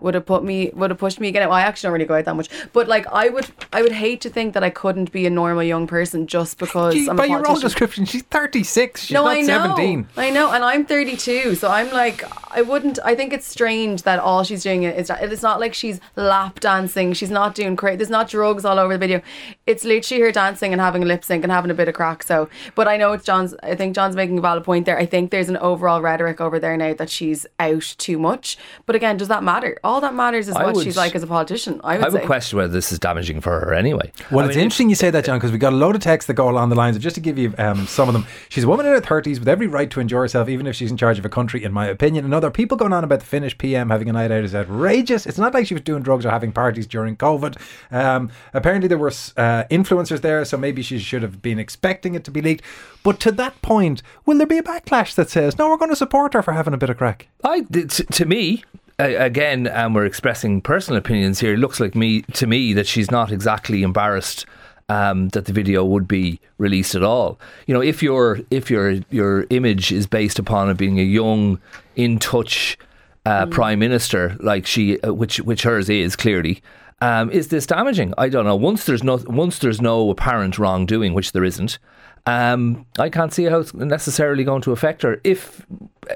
Would 0.00 0.14
have 0.14 0.26
put 0.26 0.44
me, 0.44 0.70
would 0.74 0.90
have 0.90 0.98
pushed 0.98 1.20
me 1.20 1.28
again. 1.28 1.48
Well, 1.48 1.58
I 1.58 1.62
actually 1.62 1.88
don't 1.88 1.92
really 1.94 2.04
go 2.06 2.14
out 2.14 2.24
that 2.24 2.36
much, 2.36 2.48
but 2.72 2.88
like 2.88 3.06
I 3.08 3.28
would, 3.28 3.48
I 3.72 3.82
would 3.82 3.92
hate 3.92 4.20
to 4.22 4.30
think 4.30 4.54
that 4.54 4.64
I 4.64 4.70
couldn't 4.70 5.12
be 5.12 5.26
a 5.26 5.30
normal 5.30 5.62
young 5.62 5.86
person 5.86 6.26
just 6.26 6.58
because 6.58 6.94
Gee, 6.94 7.08
I'm 7.08 7.16
by 7.16 7.26
a 7.26 7.28
your 7.28 7.48
own 7.48 7.60
description, 7.60 8.04
she's 8.04 8.22
36. 8.22 9.04
She's 9.04 9.14
no, 9.14 9.24
not 9.24 9.36
I 9.36 9.40
know. 9.40 9.46
17. 9.46 10.08
I 10.16 10.30
know, 10.30 10.52
and 10.52 10.64
I'm 10.64 10.86
32, 10.86 11.54
so 11.54 11.68
I'm 11.68 11.90
like, 11.90 12.24
I 12.50 12.62
wouldn't. 12.62 12.98
I 13.04 13.14
think 13.14 13.32
it's 13.32 13.46
strange 13.46 14.02
that 14.02 14.18
all 14.18 14.42
she's 14.42 14.62
doing 14.62 14.84
is. 14.84 15.10
It's 15.10 15.42
not 15.42 15.60
like 15.60 15.74
she's 15.74 16.00
lap 16.16 16.60
dancing. 16.60 17.12
She's 17.12 17.30
not 17.30 17.54
doing 17.54 17.76
crazy. 17.76 17.96
There's 17.96 18.10
not 18.10 18.28
drugs 18.28 18.64
all 18.64 18.78
over 18.78 18.94
the 18.94 18.98
video. 18.98 19.22
It's 19.66 19.84
literally 19.84 20.22
her 20.22 20.32
dancing 20.32 20.72
and 20.72 20.80
having 20.80 21.02
a 21.02 21.06
lip 21.06 21.24
sync 21.24 21.44
and 21.44 21.52
having 21.52 21.70
a 21.70 21.74
bit 21.74 21.88
of 21.88 21.94
crack. 21.94 22.22
So, 22.22 22.48
but 22.74 22.88
I 22.88 22.96
know 22.96 23.12
it's 23.12 23.24
John's. 23.24 23.54
I 23.62 23.74
think 23.74 23.94
John's 23.94 24.16
making 24.16 24.38
a 24.38 24.40
valid 24.40 24.64
point 24.64 24.86
there. 24.86 24.98
I 24.98 25.06
think 25.06 25.30
there's 25.30 25.48
an 25.48 25.58
overall 25.58 26.00
rhetoric 26.00 26.40
over 26.40 26.58
there 26.58 26.76
now 26.76 26.94
that 26.94 27.10
she's 27.10 27.46
out 27.58 27.94
too 27.98 28.18
much. 28.18 28.58
But 28.86 28.96
again, 28.96 29.16
does 29.16 29.28
that 29.28 29.44
matter? 29.44 29.78
All 29.90 30.00
that 30.02 30.14
matters 30.14 30.48
is 30.48 30.54
I 30.54 30.64
what 30.64 30.76
would- 30.76 30.84
she's 30.84 30.96
like 30.96 31.14
as 31.16 31.22
a 31.22 31.26
politician. 31.26 31.80
I 31.82 31.96
would 31.96 32.06
I 32.06 32.08
would 32.10 32.20
say. 32.22 32.26
question 32.26 32.56
whether 32.58 32.72
this 32.72 32.92
is 32.92 32.98
damaging 33.00 33.40
for 33.40 33.58
her 33.60 33.74
anyway. 33.74 34.12
Well, 34.30 34.44
I 34.44 34.48
it's 34.48 34.56
mean, 34.56 34.62
interesting 34.64 34.88
you 34.88 34.94
say 34.94 35.10
that, 35.10 35.24
John, 35.24 35.38
because 35.38 35.50
we 35.50 35.58
got 35.58 35.72
a 35.72 35.76
load 35.76 35.96
of 35.96 36.00
texts 36.02 36.26
that 36.28 36.34
go 36.34 36.48
along 36.48 36.68
the 36.68 36.76
lines 36.76 36.94
of 36.96 37.02
just 37.02 37.14
to 37.16 37.20
give 37.20 37.38
you 37.38 37.52
um, 37.58 37.86
some 37.88 38.08
of 38.08 38.12
them. 38.12 38.24
She's 38.50 38.62
a 38.64 38.68
woman 38.68 38.86
in 38.86 38.92
her 38.92 39.00
30s 39.00 39.38
with 39.40 39.48
every 39.48 39.66
right 39.66 39.90
to 39.90 39.98
enjoy 40.00 40.18
herself, 40.20 40.48
even 40.48 40.66
if 40.68 40.76
she's 40.76 40.90
in 40.92 40.96
charge 40.96 41.18
of 41.18 41.24
a 41.24 41.28
country, 41.28 41.64
in 41.64 41.72
my 41.72 41.86
opinion. 41.86 42.24
And 42.24 42.32
other 42.32 42.50
people 42.50 42.76
going 42.76 42.92
on 42.92 43.02
about 43.02 43.18
the 43.20 43.26
Finnish 43.26 43.58
PM 43.58 43.90
having 43.90 44.08
a 44.08 44.12
night 44.12 44.30
out 44.30 44.44
is 44.44 44.54
outrageous. 44.54 45.26
It's 45.26 45.38
not 45.38 45.54
like 45.54 45.66
she 45.66 45.74
was 45.74 45.82
doing 45.82 46.02
drugs 46.02 46.24
or 46.24 46.30
having 46.30 46.52
parties 46.52 46.86
during 46.86 47.16
COVID. 47.16 47.56
Um, 47.90 48.30
apparently, 48.54 48.86
there 48.88 48.98
were 48.98 49.08
uh, 49.36 49.64
influencers 49.70 50.20
there, 50.20 50.44
so 50.44 50.56
maybe 50.56 50.82
she 50.82 50.98
should 51.00 51.22
have 51.22 51.42
been 51.42 51.58
expecting 51.58 52.14
it 52.14 52.22
to 52.24 52.30
be 52.30 52.40
leaked. 52.40 52.64
But 53.02 53.18
to 53.20 53.32
that 53.32 53.60
point, 53.62 54.02
will 54.26 54.38
there 54.38 54.46
be 54.46 54.58
a 54.58 54.62
backlash 54.62 55.14
that 55.14 55.30
says, 55.30 55.58
no, 55.58 55.68
we're 55.70 55.78
going 55.78 55.90
to 55.90 55.96
support 55.96 56.34
her 56.34 56.42
for 56.42 56.52
having 56.52 56.74
a 56.74 56.78
bit 56.78 56.90
of 56.90 56.98
crack? 56.98 57.28
I 57.42 57.62
t- 57.62 57.86
to 58.04 58.24
me 58.26 58.40
a- 58.50 58.62
again, 59.04 59.66
and 59.66 59.94
we're 59.94 60.06
expressing 60.06 60.60
personal 60.60 60.98
opinions 60.98 61.40
here. 61.40 61.54
It 61.54 61.58
looks 61.58 61.80
like 61.80 61.94
me 61.94 62.22
to 62.22 62.46
me 62.46 62.72
that 62.74 62.86
she's 62.86 63.10
not 63.10 63.32
exactly 63.32 63.82
embarrassed. 63.82 64.46
Um, 64.88 65.28
that 65.28 65.44
the 65.44 65.52
video 65.52 65.84
would 65.84 66.08
be 66.08 66.40
released 66.58 66.96
at 66.96 67.04
all. 67.04 67.38
You 67.68 67.74
know, 67.74 67.80
if 67.80 68.02
your 68.02 68.40
if 68.50 68.72
your 68.72 68.96
your 69.10 69.46
image 69.50 69.92
is 69.92 70.08
based 70.08 70.40
upon 70.40 70.68
it 70.68 70.76
being 70.76 70.98
a 70.98 71.04
young, 71.04 71.60
in 71.94 72.18
touch 72.18 72.76
uh, 73.24 73.46
prime 73.46 73.78
minister 73.78 74.36
like 74.40 74.66
she, 74.66 75.00
uh, 75.02 75.14
which 75.14 75.38
which 75.40 75.62
hers 75.62 75.88
is 75.88 76.16
clearly, 76.16 76.60
um, 77.02 77.30
is 77.30 77.48
this 77.48 77.66
damaging? 77.66 78.14
I 78.18 78.28
don't 78.28 78.44
know. 78.44 78.56
Once 78.56 78.84
there's 78.84 79.04
no 79.04 79.20
once 79.26 79.60
there's 79.60 79.80
no 79.80 80.10
apparent 80.10 80.58
wrongdoing, 80.58 81.14
which 81.14 81.32
there 81.32 81.44
isn't, 81.44 81.78
um, 82.26 82.84
I 82.98 83.08
can't 83.10 83.32
see 83.32 83.44
how 83.44 83.60
it's 83.60 83.72
necessarily 83.72 84.44
going 84.44 84.62
to 84.62 84.72
affect 84.72 85.02
her. 85.02 85.20
If 85.24 85.64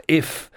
if 0.08 0.50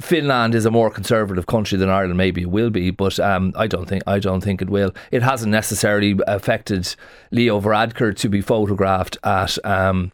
Finland 0.00 0.54
is 0.54 0.66
a 0.66 0.70
more 0.70 0.90
conservative 0.90 1.46
country 1.46 1.78
than 1.78 1.88
Ireland. 1.88 2.18
Maybe 2.18 2.42
it 2.42 2.50
will 2.50 2.70
be, 2.70 2.90
but 2.90 3.18
um, 3.18 3.52
I 3.56 3.66
don't 3.66 3.86
think 3.86 4.02
I 4.06 4.18
don't 4.18 4.42
think 4.42 4.60
it 4.60 4.68
will. 4.68 4.92
It 5.10 5.22
hasn't 5.22 5.50
necessarily 5.50 6.18
affected 6.26 6.94
Leo 7.30 7.60
Varadkar 7.60 8.14
to 8.16 8.28
be 8.28 8.40
photographed 8.40 9.16
at. 9.24 9.58
Um, 9.64 10.12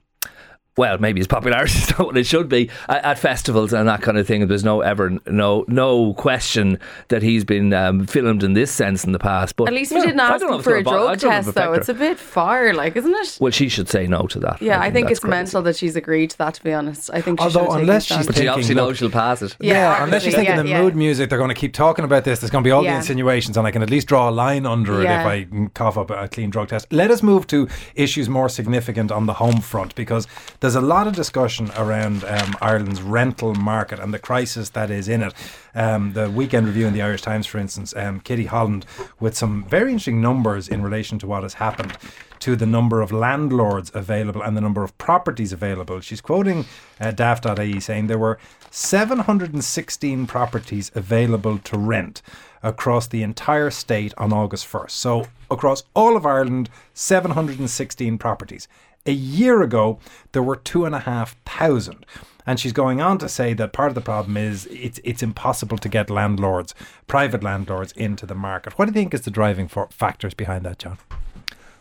well, 0.77 0.97
maybe 0.99 1.21
his 1.21 1.27
popularity 1.27 1.73
is 1.79 1.91
not 1.91 2.07
what 2.07 2.17
it 2.17 2.25
should 2.25 2.49
be 2.49 2.71
at, 2.89 3.05
at 3.05 3.19
festivals 3.19 3.73
and 3.73 3.89
that 3.89 4.01
kind 4.03 4.17
of 4.19 4.27
thing. 4.27 4.47
There's 4.49 4.65
no 4.65 4.81
ever 4.81 5.11
no 5.27 5.65
no 5.69 6.15
question 6.15 6.79
that 7.09 7.23
he's 7.23 7.45
been 7.45 7.73
um, 7.75 8.07
filmed 8.07 8.43
in 8.43 8.55
this 8.55 8.71
sense 8.71 9.05
in 9.05 9.13
the 9.13 9.19
past. 9.19 9.57
But 9.57 9.69
At 9.69 9.75
least 9.75 9.93
we 9.93 9.99
yeah, 9.99 10.07
didn't 10.07 10.21
ask 10.21 10.43
him 10.45 10.63
for 10.63 10.77
a 10.77 10.81
it's 10.81 10.85
gonna 10.85 10.99
bo- 10.99 11.09
I 11.09 11.15
drug 11.17 11.19
don't 11.21 11.31
know 11.31 11.39
if 11.39 11.45
test, 11.45 11.55
though. 11.55 11.73
It's 11.75 11.89
a 11.89 11.95
bit 11.95 12.19
far, 12.19 12.73
like, 12.73 12.97
isn't 12.97 13.15
it? 13.15 13.39
well, 13.41 13.53
she 13.53 13.69
should 13.69 13.89
say 13.89 14.07
no 14.07 14.23
to 14.29 14.39
that. 14.41 14.63
Yeah, 14.63 14.81
I 14.81 14.91
think 14.91 15.07
that's 15.09 15.13
it's 15.19 15.21
crazy. 15.21 15.31
mental 15.31 15.63
that 15.63 15.77
she's 15.77 15.97
agreed 15.97 16.31
to 16.31 16.39
that. 16.39 16.55
To 16.55 16.65
be 16.65 16.73
honest, 16.73 17.11
I 17.13 17.21
think. 17.21 17.39
She 17.41 17.45
Although 17.45 17.67
should 17.73 17.81
unless 17.83 18.03
a 18.03 18.07
stand. 18.07 18.21
she's 18.21 18.27
But 18.29 18.37
she 18.37 18.49
obviously 18.49 18.75
look, 18.75 18.89
knows 18.89 18.99
she'll 18.99 19.11
pass 19.11 19.43
it. 19.43 19.57
Yeah, 19.61 19.75
Yeah, 19.75 20.05
unless 20.05 20.23
she's 20.23 20.35
obviously, 20.35 20.47
thinking 20.55 20.57
yeah, 20.57 20.63
the 20.63 20.69
yeah. 20.69 20.83
mood 20.83 20.97
music, 20.97 21.29
they're 21.29 21.39
going 21.39 21.49
to 21.51 21.55
keep 21.55 21.73
talking 21.75 22.05
about 22.05 22.25
this. 22.25 22.41
There's 22.41 22.51
going 22.51 22.65
to 22.65 22.69
be 22.69 22.71
all 22.73 22.83
the 22.83 22.95
insinuations, 22.95 23.57
and 23.57 23.67
I 23.67 23.71
can 23.71 23.83
at 23.83 23.91
least 23.91 24.07
draw 24.09 24.29
a 24.29 24.33
line 24.33 24.65
under 24.67 25.03
Yeah. 25.03 25.29
it 25.33 25.43
if 25.43 25.53
I 25.53 25.69
cough 25.75 25.99
up 25.99 26.11
a 26.11 26.29
clean 26.29 26.51
drug 26.51 26.69
test. 26.69 26.93
Let 26.93 27.11
us 27.11 27.23
move 27.23 27.47
to 27.49 27.69
issues 27.95 28.29
more 28.29 28.49
significant 28.49 29.13
on 29.13 29.27
the 29.27 29.35
home 29.35 29.61
front 29.61 29.95
because 29.95 30.27
there's 30.63 30.77
a 30.77 30.81
lot 30.81 31.09
of 31.09 31.17
discussion 31.17 31.73
around 31.77 32.23
um, 32.23 32.57
Ireland's 32.63 33.03
rental 33.03 33.53
market 33.53 33.99
and 33.99 34.15
the 34.15 34.19
crisis 34.21 34.71
that 34.71 34.93
is 34.93 35.09
in 35.09 35.23
it. 35.23 35.35
Um, 35.75 36.13
the 36.13 36.31
weekend 36.31 36.69
review 36.69 36.87
in 36.87 36.95
the 36.95 37.03
Irish 37.03 37.23
Times, 37.23 37.49
for 37.49 37.59
instance, 37.59 37.93
um, 37.97 38.21
Kitty 38.21 38.45
Holland 38.45 38.87
with 39.19 39.37
some 39.37 39.65
very 39.65 39.91
interesting 39.91 40.21
numbers 40.21 40.69
in 40.69 40.81
relation 40.81 41.19
to 41.19 41.27
what 41.27 41.43
has 41.43 41.55
happened 41.55 41.99
to 42.39 42.55
the 42.55 42.65
number 42.65 43.01
of 43.01 43.11
landlords 43.11 43.91
available 43.93 44.41
and 44.41 44.57
the 44.57 44.61
number 44.61 44.85
of 44.85 44.97
properties 44.99 45.53
available. 45.53 45.99
She's 45.99 46.21
quoting 46.21 46.65
uh, 47.01 47.11
daft.ie 47.11 47.81
saying 47.81 48.07
there 48.07 48.17
were 48.17 48.39
716 48.71 50.29
properties 50.29 50.93
available 50.95 51.59
to 51.59 51.77
rent 51.77 52.23
across 52.63 53.09
the 53.09 53.25
entire 53.25 53.71
state 53.71 54.15
on 54.17 54.33
August 54.33 54.71
1st. 54.71 54.91
So, 54.91 55.27
across 55.53 55.83
all 55.95 56.17
of 56.17 56.27
Ireland, 56.27 56.69
716 56.95 58.19
properties. 58.19 58.69
A 59.07 59.13
year 59.13 59.63
ago, 59.63 59.99
there 60.33 60.43
were 60.43 60.57
two 60.57 60.85
and 60.85 60.95
a 60.95 61.01
half 61.01 61.37
thousand. 61.45 62.07
And 62.47 62.59
she's 62.59 62.73
going 62.73 63.01
on 63.01 63.19
to 63.19 63.29
say 63.29 63.55
that 63.55 63.73
part 63.73 63.91
of 63.91 63.95
the 63.95 64.01
problem 64.01 64.37
is 64.37 64.67
it's 64.67 64.99
it's 65.05 65.23
impossible 65.23 65.79
to 65.79 65.89
get 65.89 66.11
landlords, 66.11 66.75
private 67.07 67.43
landlords, 67.43 67.93
into 67.93 68.27
the 68.27 68.35
market. 68.35 68.79
What 68.79 68.87
do 68.87 68.91
you 68.91 68.95
think 68.95 69.15
is 69.15 69.21
the 69.21 69.31
driving 69.31 69.69
factors 69.69 70.35
behind 70.35 70.65
that, 70.65 70.79
John? 70.81 70.99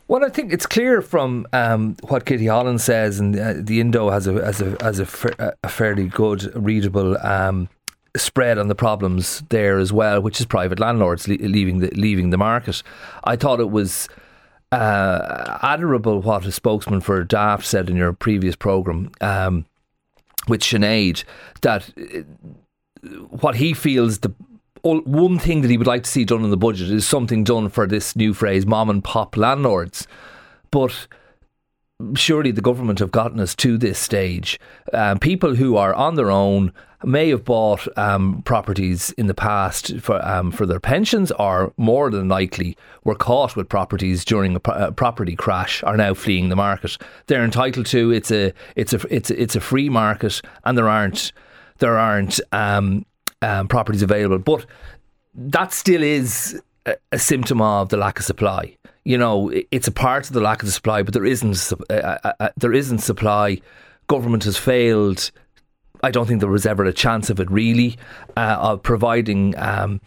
Well, 0.07 0.25
I 0.25 0.29
think 0.29 0.51
it's 0.51 0.65
clear 0.65 1.01
from 1.01 1.47
um, 1.53 1.95
what 2.01 2.25
Kitty 2.25 2.47
Holland 2.47 2.81
says, 2.81 3.19
and 3.19 3.39
uh, 3.39 3.53
the 3.57 3.79
Indo 3.79 4.09
has 4.09 4.27
a 4.27 4.33
has 4.33 4.61
a 4.61 4.77
has 4.81 4.99
a, 4.99 5.05
fa- 5.05 5.55
a 5.63 5.69
fairly 5.69 6.07
good 6.07 6.51
readable 6.53 7.17
um, 7.25 7.69
spread 8.15 8.57
on 8.57 8.67
the 8.67 8.75
problems 8.75 9.43
there 9.49 9.79
as 9.79 9.93
well, 9.93 10.21
which 10.21 10.39
is 10.39 10.45
private 10.45 10.79
landlords 10.79 11.27
le- 11.27 11.35
leaving 11.35 11.79
the 11.79 11.89
leaving 11.91 12.29
the 12.29 12.37
market. 12.37 12.83
I 13.23 13.35
thought 13.35 13.59
it 13.59 13.71
was 13.71 14.07
uh, 14.71 15.59
admirable 15.61 16.21
what 16.21 16.45
a 16.45 16.51
spokesman 16.51 17.01
for 17.01 17.23
Daft 17.23 17.65
said 17.65 17.89
in 17.89 17.95
your 17.95 18.13
previous 18.13 18.55
programme 18.55 19.11
um, 19.21 19.65
with 20.47 20.61
Sinead 20.61 21.23
that 21.61 21.89
uh, 21.97 23.07
what 23.29 23.55
he 23.55 23.73
feels 23.73 24.19
the 24.19 24.33
one 24.83 25.37
thing 25.37 25.61
that 25.61 25.69
he 25.69 25.77
would 25.77 25.85
like 25.85 26.03
to 26.03 26.09
see 26.09 26.25
done 26.25 26.43
in 26.43 26.49
the 26.49 26.57
budget 26.57 26.89
is 26.89 27.07
something 27.07 27.43
done 27.43 27.69
for 27.69 27.85
this 27.85 28.15
new 28.15 28.33
phrase 28.33 28.65
mom 28.65 28.89
and 28.89 29.03
pop 29.03 29.37
landlords. 29.37 30.07
But 30.71 31.07
surely 32.15 32.51
the 32.51 32.61
government 32.61 32.99
have 32.99 33.11
gotten 33.11 33.39
us 33.39 33.55
to 33.55 33.77
this 33.77 33.99
stage. 33.99 34.59
Um, 34.93 35.19
people 35.19 35.55
who 35.55 35.77
are 35.77 35.93
on 35.93 36.15
their 36.15 36.31
own 36.31 36.71
may 37.03 37.29
have 37.29 37.43
bought 37.43 37.87
um, 37.97 38.41
properties 38.43 39.11
in 39.11 39.27
the 39.27 39.33
past 39.33 39.97
for 39.99 40.23
um, 40.25 40.51
for 40.51 40.65
their 40.65 40.79
pensions, 40.79 41.31
or 41.33 41.73
more 41.77 42.09
than 42.09 42.27
likely 42.27 42.77
were 43.03 43.15
caught 43.15 43.55
with 43.55 43.69
properties 43.69 44.23
during 44.23 44.55
a, 44.55 44.59
pro- 44.59 44.87
a, 44.87 44.91
property 44.91 45.35
crash, 45.35 45.83
are 45.83 45.97
now 45.97 46.13
fleeing 46.13 46.49
the 46.49 46.55
market. 46.55 46.97
They're 47.27 47.43
entitled 47.43 47.85
to 47.87 48.11
it's 48.11 48.31
a 48.31 48.53
it's 48.75 48.93
a 48.93 48.99
it's 49.09 49.31
a, 49.31 49.41
it's 49.41 49.55
a 49.55 49.61
free 49.61 49.89
market, 49.89 50.41
and 50.63 50.77
there 50.77 50.89
aren't 50.89 51.31
there 51.79 51.97
aren't 51.97 52.39
um, 52.51 53.05
um, 53.41 53.67
properties 53.67 54.03
available, 54.03 54.39
but 54.39 54.65
that 55.33 55.73
still 55.73 56.03
is 56.03 56.61
a, 56.85 56.95
a 57.11 57.19
symptom 57.19 57.61
of 57.61 57.89
the 57.89 57.97
lack 57.97 58.19
of 58.19 58.25
supply 58.25 58.77
you 59.03 59.17
know, 59.17 59.51
it's 59.71 59.87
a 59.87 59.91
part 59.91 60.27
of 60.27 60.33
the 60.33 60.41
lack 60.41 60.61
of 60.61 60.67
the 60.67 60.71
supply, 60.71 61.01
but 61.01 61.13
there 61.13 61.25
isn't 61.25 61.73
uh, 61.89 61.93
uh, 61.93 62.33
uh, 62.39 62.49
there 62.57 62.73
isn't 62.73 62.99
supply. 62.99 63.59
Government 64.07 64.43
has 64.43 64.57
failed. 64.57 65.31
I 66.03 66.11
don't 66.11 66.27
think 66.27 66.39
there 66.39 66.49
was 66.49 66.65
ever 66.65 66.83
a 66.85 66.93
chance 66.93 67.29
of 67.29 67.39
it 67.39 67.49
really 67.49 67.97
uh, 68.35 68.57
of 68.59 68.83
providing 68.83 69.55
um, 69.57 70.01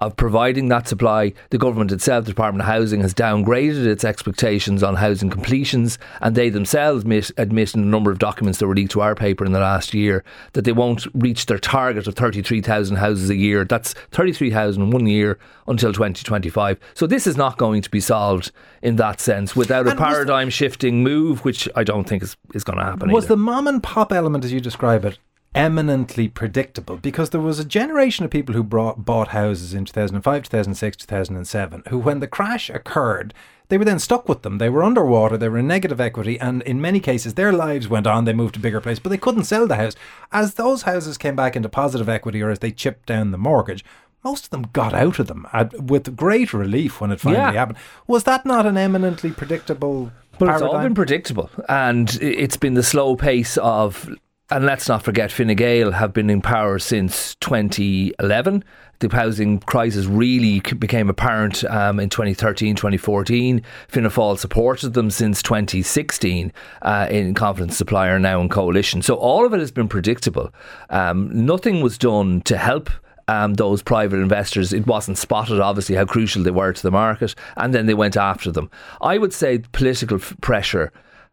of 0.00 0.16
providing 0.16 0.68
that 0.68 0.88
supply. 0.88 1.32
The 1.50 1.58
government 1.58 1.92
itself, 1.92 2.24
the 2.24 2.30
Department 2.30 2.62
of 2.62 2.68
Housing, 2.68 3.00
has 3.02 3.14
downgraded 3.14 3.86
its 3.86 4.04
expectations 4.04 4.82
on 4.82 4.96
housing 4.96 5.30
completions, 5.30 5.98
and 6.20 6.34
they 6.34 6.48
themselves 6.48 7.02
admit, 7.02 7.30
admit 7.36 7.74
in 7.74 7.82
a 7.82 7.86
number 7.86 8.10
of 8.10 8.18
documents 8.18 8.58
that 8.58 8.66
were 8.66 8.74
leaked 8.74 8.92
to 8.92 9.02
our 9.02 9.14
paper 9.14 9.44
in 9.44 9.52
the 9.52 9.60
last 9.60 9.92
year 9.92 10.24
that 10.54 10.64
they 10.64 10.72
won't 10.72 11.06
reach 11.14 11.46
their 11.46 11.58
target 11.58 12.06
of 12.06 12.14
33,000 12.14 12.96
houses 12.96 13.30
a 13.30 13.36
year. 13.36 13.64
That's 13.64 13.92
33,000 14.12 14.82
in 14.82 14.90
one 14.90 15.06
year 15.06 15.38
until 15.66 15.92
2025. 15.92 16.78
So 16.94 17.06
this 17.06 17.26
is 17.26 17.36
not 17.36 17.58
going 17.58 17.82
to 17.82 17.90
be 17.90 18.00
solved 18.00 18.50
in 18.82 18.96
that 18.96 19.20
sense 19.20 19.54
without 19.54 19.86
a 19.86 19.94
paradigm 19.94 20.50
shifting 20.50 21.02
move, 21.02 21.44
which 21.44 21.68
I 21.76 21.84
don't 21.84 22.08
think 22.08 22.22
is, 22.22 22.36
is 22.54 22.64
going 22.64 22.78
to 22.78 22.84
happen. 22.84 23.10
Was 23.12 23.24
either. 23.24 23.34
the 23.34 23.38
mom 23.38 23.66
and 23.66 23.82
pop 23.82 24.12
element, 24.12 24.44
as 24.44 24.52
you 24.52 24.60
describe 24.60 25.04
it, 25.04 25.18
eminently 25.54 26.28
predictable 26.28 26.96
because 26.96 27.30
there 27.30 27.40
was 27.40 27.58
a 27.58 27.64
generation 27.64 28.24
of 28.24 28.30
people 28.30 28.54
who 28.54 28.62
brought, 28.62 29.04
bought 29.04 29.28
houses 29.28 29.74
in 29.74 29.84
2005, 29.84 30.44
2006, 30.44 30.96
2007 30.96 31.82
who, 31.88 31.98
when 31.98 32.20
the 32.20 32.28
crash 32.28 32.70
occurred, 32.70 33.34
they 33.68 33.78
were 33.78 33.84
then 33.84 33.98
stuck 33.98 34.28
with 34.28 34.42
them. 34.42 34.58
They 34.58 34.68
were 34.68 34.82
underwater, 34.82 35.36
they 35.36 35.48
were 35.48 35.58
in 35.58 35.68
negative 35.68 36.00
equity, 36.00 36.38
and 36.40 36.60
in 36.62 36.80
many 36.80 36.98
cases, 36.98 37.34
their 37.34 37.52
lives 37.52 37.88
went 37.88 38.06
on. 38.06 38.24
They 38.24 38.32
moved 38.32 38.54
to 38.54 38.60
bigger 38.60 38.80
place, 38.80 38.98
but 38.98 39.10
they 39.10 39.16
couldn't 39.16 39.44
sell 39.44 39.66
the 39.66 39.76
house. 39.76 39.94
As 40.32 40.54
those 40.54 40.82
houses 40.82 41.16
came 41.16 41.36
back 41.36 41.54
into 41.54 41.68
positive 41.68 42.08
equity 42.08 42.42
or 42.42 42.50
as 42.50 42.58
they 42.58 42.72
chipped 42.72 43.06
down 43.06 43.30
the 43.30 43.38
mortgage, 43.38 43.84
most 44.24 44.44
of 44.44 44.50
them 44.50 44.66
got 44.72 44.92
out 44.92 45.18
of 45.18 45.28
them 45.28 45.46
with 45.80 46.16
great 46.16 46.52
relief 46.52 47.00
when 47.00 47.10
it 47.10 47.20
finally 47.20 47.40
yeah. 47.40 47.52
happened. 47.52 47.78
Was 48.06 48.24
that 48.24 48.44
not 48.44 48.66
an 48.66 48.76
eminently 48.76 49.30
predictable? 49.30 50.12
But 50.38 50.46
paradigm? 50.46 50.66
it's 50.66 50.74
all 50.74 50.82
been 50.82 50.94
predictable, 50.94 51.50
and 51.68 52.18
it's 52.20 52.56
been 52.56 52.74
the 52.74 52.82
slow 52.82 53.14
pace 53.14 53.56
of 53.58 54.10
and 54.50 54.66
let's 54.66 54.88
not 54.88 55.02
forget, 55.02 55.30
Fine 55.30 55.54
Gael 55.54 55.92
have 55.92 56.12
been 56.12 56.28
in 56.28 56.42
power 56.42 56.78
since 56.78 57.36
2011. 57.36 58.64
The 58.98 59.08
housing 59.08 59.60
crisis 59.60 60.06
really 60.06 60.60
became 60.60 61.08
apparent 61.08 61.64
um, 61.64 62.00
in 62.00 62.10
2013, 62.10 62.74
2014. 62.74 63.62
Fianna 63.88 64.10
Fáil 64.10 64.38
supported 64.38 64.94
them 64.94 65.10
since 65.10 65.40
2016 65.42 66.52
uh, 66.82 67.06
in 67.10 67.32
Confidence 67.34 67.76
Supplier, 67.76 68.18
now 68.18 68.40
in 68.40 68.48
coalition. 68.48 69.02
So 69.02 69.14
all 69.14 69.46
of 69.46 69.54
it 69.54 69.60
has 69.60 69.70
been 69.70 69.88
predictable. 69.88 70.52
Um, 70.90 71.30
nothing 71.46 71.80
was 71.80 71.96
done 71.96 72.42
to 72.42 72.58
help 72.58 72.90
um, 73.28 73.54
those 73.54 73.82
private 73.82 74.18
investors. 74.18 74.72
It 74.72 74.86
wasn't 74.86 75.16
spotted, 75.16 75.60
obviously, 75.60 75.94
how 75.94 76.04
crucial 76.04 76.42
they 76.42 76.50
were 76.50 76.72
to 76.72 76.82
the 76.82 76.90
market, 76.90 77.34
and 77.56 77.72
then 77.72 77.86
they 77.86 77.94
went 77.94 78.16
after 78.16 78.50
them. 78.50 78.68
I 79.00 79.16
would 79.16 79.32
say 79.32 79.58
political 79.72 80.16
f- 80.16 80.34
pressure 80.40 80.92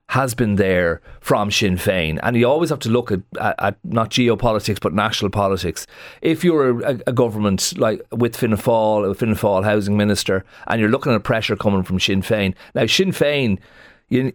has 0.09 0.33
been 0.33 0.55
there 0.55 1.01
from 1.19 1.51
Sinn 1.51 1.75
Féin. 1.75 2.19
And 2.23 2.37
you 2.37 2.47
always 2.47 2.69
have 2.69 2.79
to 2.79 2.89
look 2.89 3.11
at, 3.11 3.19
at, 3.39 3.55
at 3.59 3.77
not 3.83 4.09
geopolitics, 4.09 4.79
but 4.79 4.93
national 4.93 5.31
politics. 5.31 5.85
If 6.21 6.43
you're 6.43 6.81
a, 6.81 6.99
a, 7.07 7.13
government 7.13 7.77
like 7.77 8.01
with 8.11 8.35
Fianna 8.35 8.55
Fáil, 8.55 9.09
a 9.09 9.13
Fianna 9.13 9.35
Fáil 9.35 9.65
housing 9.65 9.97
minister, 9.97 10.45
and 10.67 10.79
you're 10.79 10.89
looking 10.89 11.13
at 11.13 11.23
pressure 11.23 11.57
coming 11.57 11.83
from 11.83 11.99
Sinn 11.99 12.21
Féin, 12.21 12.55
now 12.73 12.85
Sinn 12.85 13.11
Féin, 13.11 13.59
you, 14.07 14.31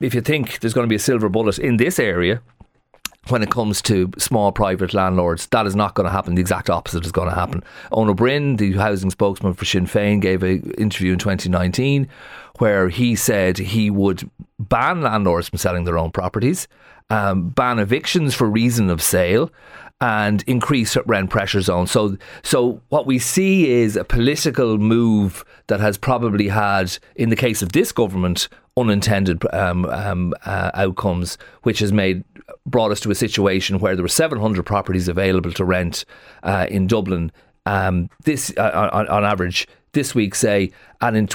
if 0.00 0.14
you 0.14 0.22
think 0.22 0.60
there's 0.60 0.72
going 0.72 0.86
to 0.86 0.88
be 0.88 0.96
a 0.96 1.00
silver 1.00 1.28
bullet 1.28 1.58
in 1.58 1.76
this 1.76 1.98
area, 1.98 2.40
when 3.28 3.42
it 3.42 3.50
comes 3.50 3.82
to 3.82 4.10
small 4.18 4.50
private 4.50 4.94
landlords, 4.94 5.46
that 5.48 5.66
is 5.66 5.76
not 5.76 5.94
going 5.94 6.06
to 6.06 6.12
happen. 6.12 6.34
The 6.34 6.40
exact 6.40 6.70
opposite 6.70 7.04
is 7.04 7.12
going 7.12 7.28
to 7.28 7.34
happen. 7.34 7.62
Eoin 7.92 8.10
Ó 8.10 8.14
Broin, 8.14 8.56
the 8.56 8.72
housing 8.72 9.10
spokesman 9.10 9.54
for 9.54 9.64
Sinn 9.64 9.86
Féin, 9.86 10.20
gave 10.20 10.42
an 10.42 10.70
interview 10.72 11.12
in 11.12 11.18
2019 11.18 12.08
where 12.58 12.88
he 12.88 13.16
said 13.16 13.56
he 13.58 13.90
would 13.90 14.28
ban 14.58 15.02
landlords 15.02 15.48
from 15.48 15.58
selling 15.58 15.84
their 15.84 15.98
own 15.98 16.10
properties, 16.10 16.68
um, 17.08 17.48
ban 17.50 17.78
evictions 17.78 18.34
for 18.34 18.48
reason 18.48 18.90
of 18.90 19.00
sale, 19.00 19.50
and 20.00 20.42
increase 20.46 20.96
rent 21.06 21.30
pressure 21.30 21.60
zones. 21.60 21.90
So, 21.90 22.16
so 22.42 22.80
what 22.88 23.06
we 23.06 23.18
see 23.18 23.70
is 23.70 23.96
a 23.96 24.04
political 24.04 24.78
move 24.78 25.44
that 25.66 25.80
has 25.80 25.98
probably 25.98 26.48
had, 26.48 26.96
in 27.16 27.28
the 27.28 27.36
case 27.36 27.62
of 27.62 27.72
this 27.72 27.92
government, 27.92 28.48
unintended 28.76 29.42
um, 29.52 29.84
um, 29.86 30.34
uh, 30.44 30.70
outcomes, 30.74 31.36
which 31.62 31.80
has 31.80 31.92
made 31.92 32.24
brought 32.66 32.90
us 32.90 33.00
to 33.00 33.10
a 33.10 33.14
situation 33.14 33.78
where 33.78 33.94
there 33.94 34.02
were 34.02 34.08
700 34.08 34.64
properties 34.64 35.08
available 35.08 35.52
to 35.52 35.64
rent 35.64 36.04
uh, 36.42 36.66
in 36.68 36.86
Dublin. 36.86 37.32
Um, 37.66 38.08
this 38.24 38.52
uh, 38.56 38.90
on, 38.92 39.06
on 39.08 39.24
average 39.24 39.68
this 39.92 40.14
week 40.14 40.34
say, 40.34 40.70
and 41.00 41.16
in 41.16 41.28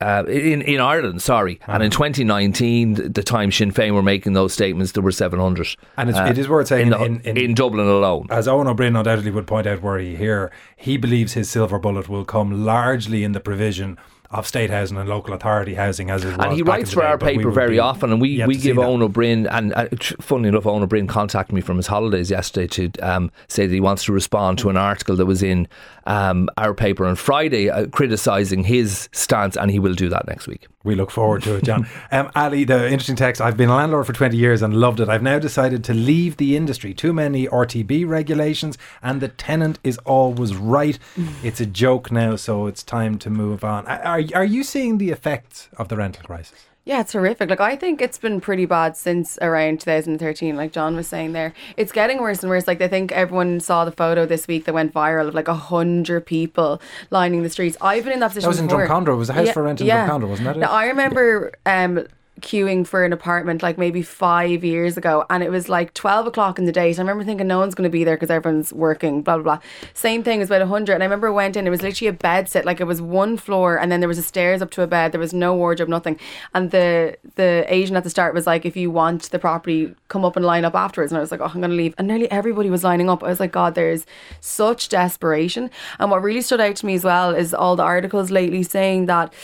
uh, 0.00 0.24
in 0.26 0.62
in 0.62 0.80
Ireland, 0.80 1.22
sorry, 1.22 1.60
and 1.66 1.82
in 1.82 1.90
2019, 1.90 3.12
the 3.12 3.22
time 3.22 3.52
Sinn 3.52 3.72
Féin 3.72 3.92
were 3.92 4.02
making 4.02 4.32
those 4.32 4.52
statements, 4.52 4.92
there 4.92 5.02
were 5.02 5.12
700. 5.12 5.76
And 5.96 6.10
it's, 6.10 6.18
uh, 6.18 6.24
it 6.24 6.38
is 6.38 6.48
worth 6.48 6.68
saying 6.68 6.86
in, 6.86 6.90
the, 6.90 7.04
in, 7.04 7.20
in, 7.20 7.36
in, 7.36 7.54
Dublin 7.54 7.86
alone, 7.86 8.26
as 8.30 8.46
Eoin 8.46 8.66
Ó 8.66 8.74
Broin 8.74 8.96
undoubtedly 8.96 9.30
would 9.30 9.46
point 9.46 9.66
out, 9.66 9.82
were 9.82 9.98
he 9.98 10.16
here, 10.16 10.50
he 10.76 10.96
believes 10.96 11.34
his 11.34 11.50
silver 11.50 11.78
bullet 11.78 12.08
will 12.08 12.24
come 12.24 12.64
largely 12.64 13.24
in 13.24 13.32
the 13.32 13.40
provision 13.40 13.98
of 14.32 14.46
state 14.46 14.70
housing 14.70 14.96
and 14.96 15.08
local 15.08 15.34
authority 15.34 15.74
housing 15.74 16.10
as 16.10 16.24
it 16.24 16.36
was. 16.36 16.46
And 16.46 16.54
he 16.54 16.62
writes 16.62 16.92
for 16.92 17.00
day, 17.00 17.06
our 17.06 17.18
paper 17.18 17.50
very 17.50 17.78
often, 17.78 18.12
and 18.12 18.20
we, 18.20 18.44
we 18.46 18.56
give 18.56 18.78
Ó 18.78 19.08
Broin, 19.08 19.46
and 19.46 19.74
uh, 19.74 19.88
funny 20.20 20.48
enough, 20.48 20.64
Ó 20.64 20.84
Broin 20.86 21.06
contacted 21.06 21.54
me 21.54 21.60
from 21.60 21.76
his 21.76 21.86
holidays 21.86 22.30
yesterday 22.30 22.66
to 22.66 22.90
um, 23.02 23.30
say 23.48 23.66
that 23.66 23.74
he 23.74 23.80
wants 23.80 24.04
to 24.04 24.12
respond 24.12 24.58
to 24.58 24.70
an 24.70 24.76
article 24.76 25.16
that 25.16 25.26
was 25.26 25.42
in 25.42 25.68
um, 26.06 26.48
our 26.56 26.74
paper 26.74 27.04
on 27.04 27.14
Friday 27.14 27.68
uh, 27.68 27.86
criticising 27.88 28.64
his 28.64 29.08
stance, 29.12 29.56
and 29.56 29.70
he 29.70 29.78
will 29.78 29.94
do 29.94 30.08
that 30.08 30.26
next 30.26 30.46
week. 30.46 30.66
We 30.84 30.94
look 30.94 31.10
forward 31.10 31.42
to 31.44 31.56
it, 31.56 31.64
John. 31.64 31.86
um, 32.12 32.30
Ali, 32.34 32.64
the 32.64 32.84
interesting 32.86 33.16
text 33.16 33.40
I've 33.40 33.56
been 33.56 33.68
a 33.68 33.76
landlord 33.76 34.06
for 34.06 34.12
20 34.12 34.36
years 34.36 34.62
and 34.62 34.74
loved 34.74 35.00
it. 35.00 35.08
I've 35.08 35.22
now 35.22 35.38
decided 35.38 35.84
to 35.84 35.94
leave 35.94 36.36
the 36.36 36.56
industry. 36.56 36.92
Too 36.94 37.12
many 37.12 37.46
RTB 37.46 38.08
regulations, 38.08 38.78
and 39.02 39.20
the 39.20 39.28
tenant 39.28 39.78
is 39.84 39.98
always 39.98 40.56
right. 40.56 40.98
it's 41.42 41.60
a 41.60 41.66
joke 41.66 42.10
now, 42.10 42.36
so 42.36 42.66
it's 42.66 42.82
time 42.82 43.18
to 43.18 43.30
move 43.30 43.64
on. 43.64 43.86
Are, 43.86 44.22
are 44.34 44.44
you 44.44 44.64
seeing 44.64 44.98
the 44.98 45.10
effects 45.10 45.68
of 45.76 45.88
the 45.88 45.96
rental 45.96 46.24
crisis? 46.24 46.66
Yeah, 46.84 47.00
it's 47.00 47.12
horrific. 47.12 47.48
Like 47.48 47.60
I 47.60 47.76
think 47.76 48.02
it's 48.02 48.18
been 48.18 48.40
pretty 48.40 48.66
bad 48.66 48.96
since 48.96 49.38
around 49.40 49.80
2013. 49.80 50.56
Like 50.56 50.72
John 50.72 50.96
was 50.96 51.06
saying 51.06 51.32
there, 51.32 51.54
it's 51.76 51.92
getting 51.92 52.20
worse 52.20 52.42
and 52.42 52.50
worse. 52.50 52.66
Like 52.66 52.80
I 52.80 52.88
think 52.88 53.12
everyone 53.12 53.60
saw 53.60 53.84
the 53.84 53.92
photo 53.92 54.26
this 54.26 54.48
week 54.48 54.64
that 54.64 54.74
went 54.74 54.92
viral 54.92 55.28
of 55.28 55.34
like 55.34 55.46
a 55.46 55.54
hundred 55.54 56.26
people 56.26 56.82
lining 57.10 57.44
the 57.44 57.50
streets. 57.50 57.76
I've 57.80 58.02
been 58.02 58.14
in 58.14 58.20
that 58.20 58.28
position. 58.28 58.42
That 58.42 58.48
was 58.48 58.60
before. 58.60 58.82
in 58.82 58.88
Drumcondra. 58.88 59.12
It 59.12 59.16
was 59.16 59.30
a 59.30 59.32
house 59.32 59.46
yeah, 59.46 59.52
for 59.52 59.62
rent 59.62 59.80
in 59.80 59.86
yeah. 59.86 60.08
Drumcondra, 60.08 60.28
wasn't 60.28 60.46
that? 60.46 60.56
It? 60.56 60.60
Now, 60.60 60.72
I 60.72 60.86
remember 60.86 61.52
um, 61.66 62.04
queuing 62.40 62.86
for 62.86 63.04
an 63.04 63.12
apartment 63.12 63.62
like 63.62 63.76
maybe 63.76 64.00
five 64.00 64.64
years 64.64 64.96
ago 64.96 65.24
and 65.28 65.42
it 65.42 65.50
was 65.50 65.68
like 65.68 65.92
12 65.92 66.26
o'clock 66.26 66.58
in 66.58 66.64
the 66.64 66.72
day 66.72 66.90
so 66.92 67.00
I 67.00 67.02
remember 67.02 67.24
thinking 67.24 67.46
no 67.46 67.58
one's 67.58 67.74
going 67.74 67.88
to 67.88 67.92
be 67.92 68.04
there 68.04 68.16
because 68.16 68.30
everyone's 68.30 68.72
working 68.72 69.22
blah 69.22 69.36
blah 69.36 69.42
blah. 69.42 69.58
Same 69.92 70.22
thing 70.22 70.40
as 70.40 70.48
about 70.48 70.60
100 70.60 70.94
and 70.94 71.02
I 71.02 71.06
remember 71.06 71.28
I 71.28 71.30
went 71.30 71.56
in 71.56 71.66
it 71.66 71.70
was 71.70 71.82
literally 71.82 72.08
a 72.08 72.12
bed 72.12 72.48
sit 72.48 72.64
like 72.64 72.80
it 72.80 72.84
was 72.84 73.02
one 73.02 73.36
floor 73.36 73.78
and 73.78 73.92
then 73.92 74.00
there 74.00 74.08
was 74.08 74.16
a 74.16 74.22
stairs 74.22 74.62
up 74.62 74.70
to 74.72 74.82
a 74.82 74.86
bed 74.86 75.12
there 75.12 75.20
was 75.20 75.34
no 75.34 75.54
wardrobe 75.54 75.90
nothing. 75.90 76.18
And 76.54 76.70
the 76.70 77.18
the 77.36 77.66
agent 77.68 77.98
at 77.98 78.04
the 78.04 78.10
start 78.10 78.34
was 78.34 78.46
like 78.46 78.64
if 78.64 78.78
you 78.78 78.90
want 78.90 79.30
the 79.30 79.38
property 79.38 79.94
come 80.08 80.24
up 80.24 80.34
and 80.34 80.44
line 80.44 80.64
up 80.64 80.74
afterwards 80.74 81.12
and 81.12 81.18
I 81.18 81.20
was 81.20 81.30
like 81.30 81.40
oh 81.40 81.44
I'm 81.52 81.60
going 81.60 81.70
to 81.70 81.76
leave. 81.76 81.94
And 81.98 82.08
nearly 82.08 82.30
everybody 82.30 82.70
was 82.70 82.82
lining 82.82 83.10
up. 83.10 83.22
I 83.22 83.28
was 83.28 83.40
like 83.40 83.52
god 83.52 83.74
there's 83.74 84.06
such 84.40 84.88
desperation. 84.88 85.70
And 85.98 86.10
what 86.10 86.22
really 86.22 86.40
stood 86.40 86.62
out 86.62 86.76
to 86.76 86.86
me 86.86 86.94
as 86.94 87.04
well 87.04 87.34
is 87.34 87.52
all 87.52 87.76
the 87.76 87.82
articles 87.82 88.30
lately 88.30 88.62
saying 88.62 89.04
that 89.06 89.34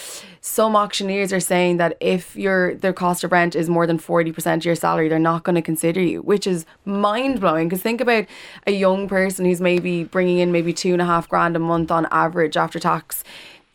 some 0.49 0.75
auctioneers 0.75 1.31
are 1.31 1.40
saying 1.40 1.76
that 1.76 1.97
if 2.00 2.35
your 2.35 2.75
their 2.75 2.95
cost 2.95 3.23
of 3.23 3.31
rent 3.31 3.55
is 3.55 3.69
more 3.69 3.87
than 3.87 3.99
40% 3.99 4.57
of 4.57 4.64
your 4.64 4.75
salary, 4.75 5.09
they're 5.09 5.19
not 5.19 5.45
going 5.45 5.57
to 5.57 5.62
consider 5.62 6.00
you, 6.00 6.23
which 6.23 6.47
is 6.47 6.64
mind 6.87 7.40
blowing. 7.40 7.69
Because 7.69 7.83
think 7.83 8.00
about 8.00 8.25
a 8.67 8.73
young 8.73 9.09
person 9.09 9.45
who's 9.45 9.61
maybe 9.61 10.05
bringing 10.05 10.38
in 10.38 10.50
maybe 10.50 10.73
two 10.73 10.95
and 10.95 11.02
a 11.02 11.05
half 11.05 11.28
grand 11.28 11.55
a 11.55 11.59
month 11.59 11.90
on 11.90 12.07
average 12.11 12.57
after 12.57 12.78
tax 12.78 13.23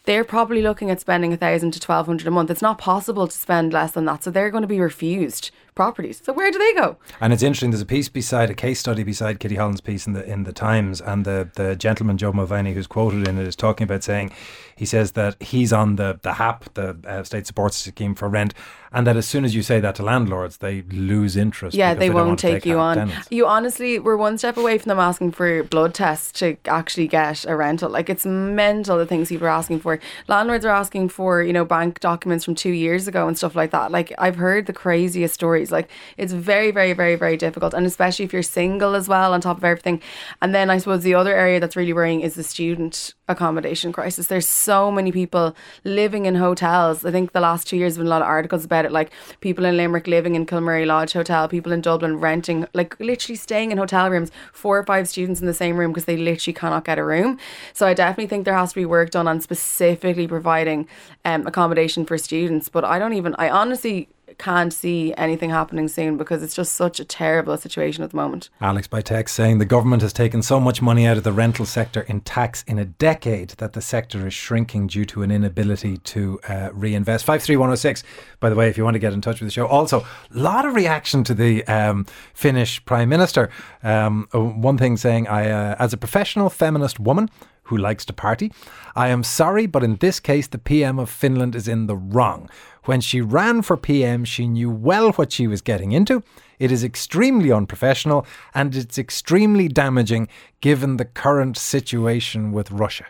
they're 0.05 0.25
probably 0.25 0.61
looking 0.61 0.91
at 0.91 0.99
spending 0.99 1.31
a 1.31 1.37
thousand 1.37 1.71
to 1.71 1.79
twelve 1.79 2.05
hundred 2.05 2.27
a 2.27 2.31
month. 2.31 2.51
It's 2.51 2.61
not 2.61 2.77
possible 2.77 3.27
to 3.27 3.37
spend 3.37 3.71
less 3.71 3.93
than 3.93 4.05
that, 4.05 4.23
so 4.23 4.31
they're 4.31 4.49
going 4.49 4.61
to 4.63 4.67
be 4.67 4.79
refused 4.79 5.51
properties. 5.75 6.21
So 6.23 6.33
where 6.33 6.51
do 6.51 6.59
they 6.59 6.73
go? 6.73 6.97
And 7.21 7.31
it's 7.31 7.41
interesting. 7.41 7.71
There's 7.71 7.81
a 7.81 7.85
piece 7.85 8.09
beside 8.09 8.49
a 8.49 8.53
case 8.53 8.79
study 8.79 9.03
beside 9.03 9.39
Kitty 9.39 9.55
Holland's 9.55 9.81
piece 9.81 10.05
in 10.05 10.13
the 10.13 10.25
in 10.25 10.43
the 10.43 10.53
Times, 10.53 10.99
and 10.99 11.25
the 11.25 11.49
the 11.55 11.75
gentleman 11.75 12.17
Joe 12.17 12.33
Mulvaney, 12.33 12.73
who's 12.73 12.87
quoted 12.87 13.27
in 13.27 13.37
it, 13.37 13.47
is 13.47 13.55
talking 13.55 13.85
about 13.85 14.03
saying 14.03 14.31
he 14.75 14.85
says 14.85 15.13
that 15.13 15.41
he's 15.41 15.71
on 15.71 15.95
the 15.95 16.19
the 16.21 16.33
HAP, 16.33 16.73
the 16.73 16.97
uh, 17.07 17.23
state 17.23 17.47
support 17.47 17.73
scheme 17.73 18.15
for 18.15 18.27
rent, 18.27 18.53
and 18.91 19.07
that 19.07 19.17
as 19.17 19.27
soon 19.27 19.43
as 19.43 19.55
you 19.55 19.63
say 19.63 19.79
that 19.79 19.95
to 19.95 20.03
landlords, 20.03 20.57
they 20.57 20.83
lose 20.83 21.35
interest. 21.35 21.75
Yeah, 21.75 21.93
because 21.93 21.99
they, 21.99 22.09
won't 22.11 22.39
to 22.39 22.51
take 22.51 22.65
you 22.65 22.77
on. 22.79 22.97
tenants. 22.97 23.27
You 23.31 23.47
honestly, 23.47 23.99
we're 23.99 24.17
one 24.17 24.37
step 24.37 24.57
away 24.57 24.77
from 24.77 24.89
them 24.89 24.99
asking 24.99 25.31
for 25.31 25.63
blood 25.63 25.93
tests 25.93 26.31
to 26.39 26.57
actually 26.65 27.07
get 27.07 27.45
a 27.45 27.55
rental. 27.55 27.89
Like 27.89 28.09
it's 28.09 28.25
mental 28.25 28.97
the 28.97 29.05
things 29.05 29.29
people 29.29 29.47
are 29.47 29.51
asking 29.51 29.79
for. 29.79 29.99
Landlords 30.27 30.65
are 30.65 30.69
asking 30.69 31.09
for 31.09 31.41
you 31.43 31.53
know 31.53 31.65
bank 31.65 31.99
documents 31.99 32.45
from 32.45 32.55
two 32.55 32.71
years 32.71 33.07
ago 33.07 33.27
and 33.27 33.37
stuff 33.37 33.55
like 33.55 33.71
that. 33.71 33.91
Like 33.91 34.13
I've 34.17 34.35
heard 34.35 34.67
the 34.67 34.73
craziest 34.73 35.33
stories. 35.33 35.71
Like 35.71 35.89
it's 36.17 36.33
very, 36.33 36.71
very, 36.71 36.93
very, 36.93 37.15
very 37.15 37.37
difficult, 37.37 37.73
and 37.73 37.85
especially 37.85 38.25
if 38.25 38.33
you're 38.33 38.43
single 38.43 38.95
as 38.95 39.07
well. 39.07 39.33
On 39.33 39.41
top 39.41 39.57
of 39.57 39.63
everything, 39.63 40.01
and 40.41 40.53
then 40.53 40.69
I 40.69 40.77
suppose 40.77 41.03
the 41.03 41.15
other 41.15 41.35
area 41.35 41.59
that's 41.59 41.75
really 41.75 41.93
worrying 41.93 42.21
is 42.21 42.35
the 42.35 42.43
student 42.43 43.13
accommodation 43.27 43.91
crisis. 43.91 44.27
There's 44.27 44.47
so 44.47 44.72
many 44.91 45.11
people 45.11 45.55
living 45.83 46.25
in 46.25 46.35
hotels. 46.35 47.05
I 47.05 47.11
think 47.11 47.31
the 47.31 47.39
last 47.39 47.67
two 47.67 47.77
years 47.77 47.93
have 47.93 47.99
been 47.99 48.07
a 48.07 48.09
lot 48.09 48.21
of 48.21 48.27
articles 48.27 48.65
about 48.65 48.85
it, 48.85 48.91
like 48.91 49.11
people 49.41 49.65
in 49.65 49.77
Limerick 49.77 50.07
living 50.07 50.35
in 50.35 50.45
Kilmurry 50.45 50.85
Lodge 50.85 51.13
Hotel, 51.13 51.47
people 51.47 51.71
in 51.71 51.81
Dublin 51.81 52.19
renting, 52.19 52.67
like 52.73 52.99
literally 52.99 53.35
staying 53.35 53.71
in 53.71 53.77
hotel 53.77 54.09
rooms, 54.09 54.31
four 54.51 54.77
or 54.77 54.85
five 54.85 55.07
students 55.07 55.39
in 55.41 55.47
the 55.47 55.53
same 55.53 55.77
room 55.77 55.91
because 55.91 56.05
they 56.05 56.17
literally 56.17 56.53
cannot 56.53 56.85
get 56.85 56.99
a 56.99 57.03
room. 57.03 57.37
So 57.73 57.87
I 57.87 57.93
definitely 57.93 58.27
think 58.27 58.45
there 58.45 58.57
has 58.57 58.69
to 58.69 58.75
be 58.75 58.85
work 58.85 59.11
done 59.11 59.27
on 59.27 59.41
specifically 59.41 60.27
providing 60.27 60.87
um, 61.25 61.45
accommodation 61.47 62.05
for 62.05 62.17
students. 62.17 62.69
But 62.69 62.83
I 62.83 62.99
don't 62.99 63.13
even, 63.13 63.35
I 63.37 63.49
honestly 63.49 64.09
can't 64.37 64.73
see 64.73 65.13
anything 65.17 65.49
happening 65.49 65.87
soon 65.87 66.17
because 66.17 66.43
it's 66.43 66.55
just 66.55 66.73
such 66.73 66.99
a 66.99 67.05
terrible 67.05 67.57
situation 67.57 68.03
at 68.03 68.11
the 68.11 68.15
moment. 68.15 68.49
Alex 68.61 68.87
by 68.87 69.01
text 69.01 69.35
saying 69.35 69.57
the 69.57 69.65
government 69.65 70.01
has 70.01 70.13
taken 70.13 70.41
so 70.41 70.59
much 70.59 70.81
money 70.81 71.05
out 71.05 71.17
of 71.17 71.23
the 71.23 71.31
rental 71.31 71.65
sector 71.65 72.01
in 72.01 72.21
tax 72.21 72.63
in 72.67 72.79
a 72.79 72.85
decade 72.85 73.49
that 73.51 73.73
the 73.73 73.81
sector 73.81 74.27
is 74.27 74.33
shrinking 74.33 74.87
due 74.87 75.05
to 75.05 75.21
an 75.23 75.31
inability 75.31 75.97
to 75.97 76.39
uh, 76.47 76.69
reinvest. 76.73 77.25
53106, 77.25 78.03
by 78.39 78.49
the 78.49 78.55
way, 78.55 78.69
if 78.69 78.77
you 78.77 78.83
want 78.83 78.95
to 78.95 78.99
get 78.99 79.13
in 79.13 79.21
touch 79.21 79.39
with 79.39 79.47
the 79.47 79.53
show. 79.53 79.67
Also, 79.67 79.99
a 79.99 80.05
lot 80.31 80.65
of 80.65 80.75
reaction 80.75 81.23
to 81.23 81.33
the 81.33 81.65
um, 81.67 82.05
Finnish 82.33 82.83
Prime 82.85 83.09
Minister. 83.09 83.49
Um, 83.83 84.27
uh, 84.33 84.39
one 84.41 84.77
thing 84.77 84.97
saying, 84.97 85.27
I, 85.27 85.49
uh, 85.49 85.75
as 85.79 85.93
a 85.93 85.97
professional 85.97 86.49
feminist 86.49 86.99
woman, 86.99 87.29
who 87.63 87.77
likes 87.77 88.05
to 88.05 88.13
party. 88.13 88.51
I 88.95 89.07
am 89.09 89.23
sorry, 89.23 89.65
but 89.65 89.83
in 89.83 89.97
this 89.97 90.19
case, 90.19 90.47
the 90.47 90.57
PM 90.57 90.99
of 90.99 91.09
Finland 91.09 91.55
is 91.55 91.67
in 91.67 91.87
the 91.87 91.95
wrong. 91.95 92.49
When 92.83 93.01
she 93.01 93.21
ran 93.21 93.61
for 93.61 93.77
PM, 93.77 94.25
she 94.25 94.47
knew 94.47 94.69
well 94.69 95.11
what 95.13 95.31
she 95.31 95.47
was 95.47 95.61
getting 95.61 95.91
into. 95.91 96.23
It 96.59 96.71
is 96.71 96.83
extremely 96.83 97.51
unprofessional 97.51 98.25
and 98.53 98.75
it's 98.75 98.97
extremely 98.97 99.67
damaging 99.67 100.27
given 100.61 100.97
the 100.97 101.05
current 101.05 101.57
situation 101.57 102.51
with 102.51 102.71
Russia. 102.71 103.05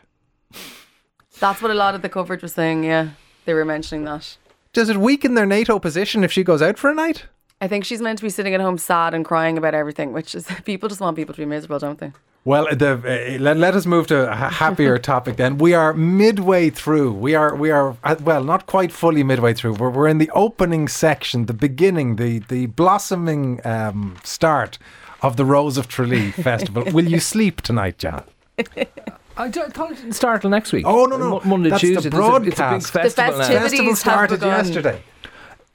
That's 1.40 1.62
what 1.62 1.72
a 1.72 1.76
lot 1.76 1.96
of 1.96 2.02
the 2.02 2.10
coverage 2.10 2.42
was 2.42 2.54
saying, 2.54 2.84
yeah. 2.84 3.10
They 3.46 3.54
were 3.54 3.66
mentioning 3.66 4.06
that. 4.06 4.38
Does 4.72 4.90
it 4.90 4.98
weaken 4.98 5.34
their 5.34 5.46
NATO 5.46 5.78
position 5.80 6.24
if 6.24 6.32
she 6.32 6.44
goes 6.44 6.62
out 6.62 6.78
for 6.78 6.90
a 6.90 6.96
night? 6.96 7.26
I 7.60 7.68
think 7.68 7.86
she's 7.86 8.02
meant 8.02 8.20
to 8.20 8.24
be 8.24 8.30
sitting 8.30 8.54
at 8.54 8.62
home 8.62 8.78
sad 8.78 9.14
and 9.14 9.24
crying 9.24 9.58
about 9.58 9.74
everything, 9.74 10.14
which 10.14 10.36
is 10.36 10.48
people 10.66 10.90
just 10.90 11.02
want 11.02 11.16
people 11.16 11.34
to 11.34 11.42
be 11.42 11.46
miserable, 11.46 11.80
don't 11.80 12.00
they? 12.00 12.12
Well, 12.46 12.68
the, 12.76 12.92
uh, 13.38 13.40
let, 13.42 13.56
let 13.58 13.74
us 13.74 13.86
move 13.86 14.08
to 14.08 14.30
a 14.30 14.36
happier 14.36 14.98
topic 15.14 15.38
then. 15.38 15.58
We 15.58 15.74
are 15.74 15.94
midway 15.94 16.70
through. 16.70 17.14
We 17.14 17.36
are 17.36 17.56
we 17.56 17.72
are 17.72 17.96
uh, 18.04 18.16
well, 18.22 18.44
not 18.44 18.66
quite 18.66 18.92
fully 18.92 19.24
midway 19.24 19.54
through. 19.54 19.76
We're, 19.76 19.90
we're 19.90 20.08
in 20.10 20.18
the 20.18 20.30
opening 20.32 20.90
section, 20.90 21.46
the 21.46 21.54
beginning, 21.54 22.18
the 22.18 22.40
the 22.40 22.66
blossoming 22.66 23.62
um, 23.66 24.18
start 24.24 24.78
of 25.22 25.38
the 25.38 25.46
Rose 25.46 25.78
of 25.78 25.88
Tralee 25.88 26.32
festival. 26.50 26.84
Will 26.92 27.08
you 27.08 27.20
sleep 27.22 27.62
tonight, 27.62 27.98
John? 27.98 28.24
I 29.36 29.48
d- 29.50 29.62
I 29.62 29.70
thought 29.70 29.92
it 29.92 29.96
didn't 29.96 30.14
start 30.14 30.42
till 30.42 30.52
next 30.52 30.72
week. 30.74 30.86
Oh, 30.86 31.06
no, 31.06 31.18
no. 31.18 31.30
Mo- 31.30 31.42
Monday, 31.46 31.70
That's 31.72 31.82
the 31.82 31.94
Tuesday. 31.96 32.10
It's 32.10 32.16
a- 32.16 32.38
It's 32.38 32.38
a, 32.38 32.40
big 32.42 32.56
broadcast. 32.56 32.94
The 32.94 33.00
festival 33.00 33.34
festivities- 33.38 33.62
Festival 33.64 33.86
have 33.90 33.98
started 33.98 34.40
begun. 34.42 34.66
yesterday. 34.66 35.02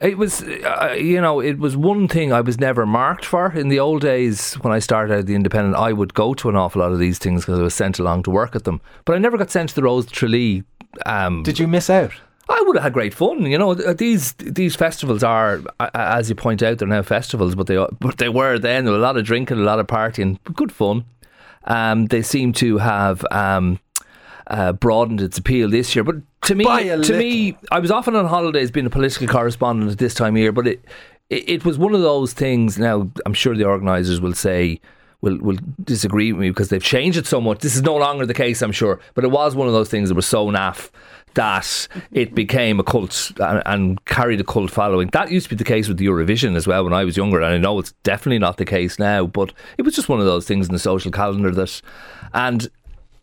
It 0.01 0.17
was, 0.17 0.43
uh, 0.43 0.95
you 0.97 1.21
know, 1.21 1.41
it 1.41 1.59
was 1.59 1.77
one 1.77 2.07
thing 2.07 2.33
I 2.33 2.41
was 2.41 2.59
never 2.61 2.87
marked 2.87 3.25
for. 3.25 3.51
In 3.53 3.69
the 3.69 3.81
old 3.81 4.01
days, 4.03 4.55
when 4.55 4.73
I 4.73 4.79
started 4.79 5.13
out 5.13 5.27
the 5.27 5.35
Independent, 5.35 5.75
I 5.75 5.93
would 5.93 6.15
go 6.15 6.35
to 6.35 6.49
an 6.49 6.55
awful 6.55 6.83
lot 6.83 6.93
of 6.93 7.01
these 7.01 7.19
things 7.19 7.43
because 7.45 7.59
I 7.59 7.63
was 7.63 7.75
sent 7.75 7.99
along 7.99 8.23
to 8.25 8.31
work 8.31 8.55
at 8.55 8.63
them. 8.63 8.81
But 9.05 9.17
I 9.17 9.19
never 9.19 9.37
got 9.37 9.51
sent 9.51 9.71
to 9.71 9.75
the 9.75 9.83
Rose 9.83 10.07
Tralee. 10.07 10.63
Um, 11.05 11.43
Did 11.43 11.59
you 11.59 11.67
miss 11.67 11.91
out? 11.91 12.13
I 12.49 12.63
would 12.67 12.77
have 12.77 12.85
had 12.85 12.93
great 12.93 13.13
fun. 13.13 13.43
You 13.45 13.59
know, 13.59 13.75
these 13.75 14.33
these 14.35 14.75
festivals 14.77 15.23
are, 15.25 15.61
as 15.95 16.29
you 16.31 16.35
point 16.37 16.63
out, 16.63 16.79
they're 16.79 16.89
now 16.89 17.03
festivals, 17.03 17.55
but 17.57 17.67
they 17.67 17.77
are- 17.77 17.91
but 18.01 18.19
they 18.19 18.29
were 18.31 18.59
then 18.59 18.87
a 18.87 18.93
lot 18.93 19.17
of 19.19 19.25
drinking, 19.25 19.59
a 19.59 19.63
lot 19.63 19.81
of 19.81 19.87
partying, 19.89 20.39
good 20.55 20.73
fun. 20.73 21.05
Um, 21.65 22.07
they 22.07 22.23
seem 22.23 22.53
to 22.55 22.79
have 22.79 23.27
um, 23.31 23.79
uh, 24.49 24.73
broadened 24.73 25.21
its 25.21 25.39
appeal 25.39 25.69
this 25.69 25.95
year, 25.95 26.05
but 26.05 26.17
to 26.43 26.55
me, 26.55 26.65
to 26.65 27.19
me, 27.19 27.57
I 27.71 27.79
was 27.79 27.91
often 27.91 28.17
on 28.17 28.27
holidays 28.27 28.71
being 28.71 28.87
a 28.87 28.91
political 28.91 29.27
correspondent 29.27 29.93
at 29.93 29.99
this 29.99 30.15
time 30.15 30.35
of 30.35 30.41
year, 30.41 30.53
but 30.53 30.67
it, 30.67 30.85
it 31.31 31.49
it 31.49 31.65
was 31.65 31.79
one 31.79 31.95
of 31.95 32.03
those 32.03 32.33
things. 32.33 32.79
Now, 32.79 33.11
I'm 33.27 33.35
sure 33.35 33.57
the 33.57 33.65
organisers 33.65 34.21
will 34.21 34.35
say. 34.35 34.81
Will, 35.21 35.37
will 35.39 35.59
disagree 35.83 36.33
with 36.33 36.43
me 36.43 36.51
because 36.51 36.69
they've 36.69 36.81
changed 36.81 37.19
it 37.19 37.27
so 37.27 37.41
much. 37.41 37.59
This 37.59 37.75
is 37.75 37.83
no 37.83 37.97
longer 37.97 38.25
the 38.25 38.33
case, 38.33 38.63
I'm 38.63 38.71
sure, 38.71 39.01
but 39.15 39.25
it 39.25 39.33
was 39.33 39.57
one 39.57 39.67
of 39.67 39.73
those 39.73 39.89
things 39.89 40.11
that 40.11 40.15
was 40.15 40.27
so 40.27 40.47
naff 40.47 40.91
that 41.35 41.89
it 42.13 42.35
became 42.35 42.81
a 42.81 42.85
cult 42.85 43.33
and, 43.41 43.63
and 43.67 44.05
carried 44.05 44.41
a 44.41 44.45
cult 44.45 44.71
following. 44.71 45.09
That 45.13 45.31
used 45.31 45.47
to 45.47 45.51
be 45.51 45.57
the 45.57 45.65
case 45.65 45.89
with 45.89 45.99
Eurovision 45.99 46.57
as 46.57 46.67
well 46.67 46.85
when 46.85 46.93
I 46.93 47.05
was 47.05 47.17
younger, 47.17 47.41
and 47.41 47.47
I 47.47 47.59
know 47.59 47.79
it's 47.79 47.93
definitely 48.03 48.39
not 48.39 48.57
the 48.57 48.65
case 48.65 48.99
now. 48.99 49.27
But 49.27 49.53
it 49.77 49.83
was 49.83 49.95
just 49.95 50.09
one 50.09 50.21
of 50.21 50.27
those 50.27 50.47
things 50.47 50.69
in 50.69 50.73
the 50.73 50.79
social 50.79 51.11
calendar 51.11 51.51
that, 51.51 51.83
and 52.35 52.69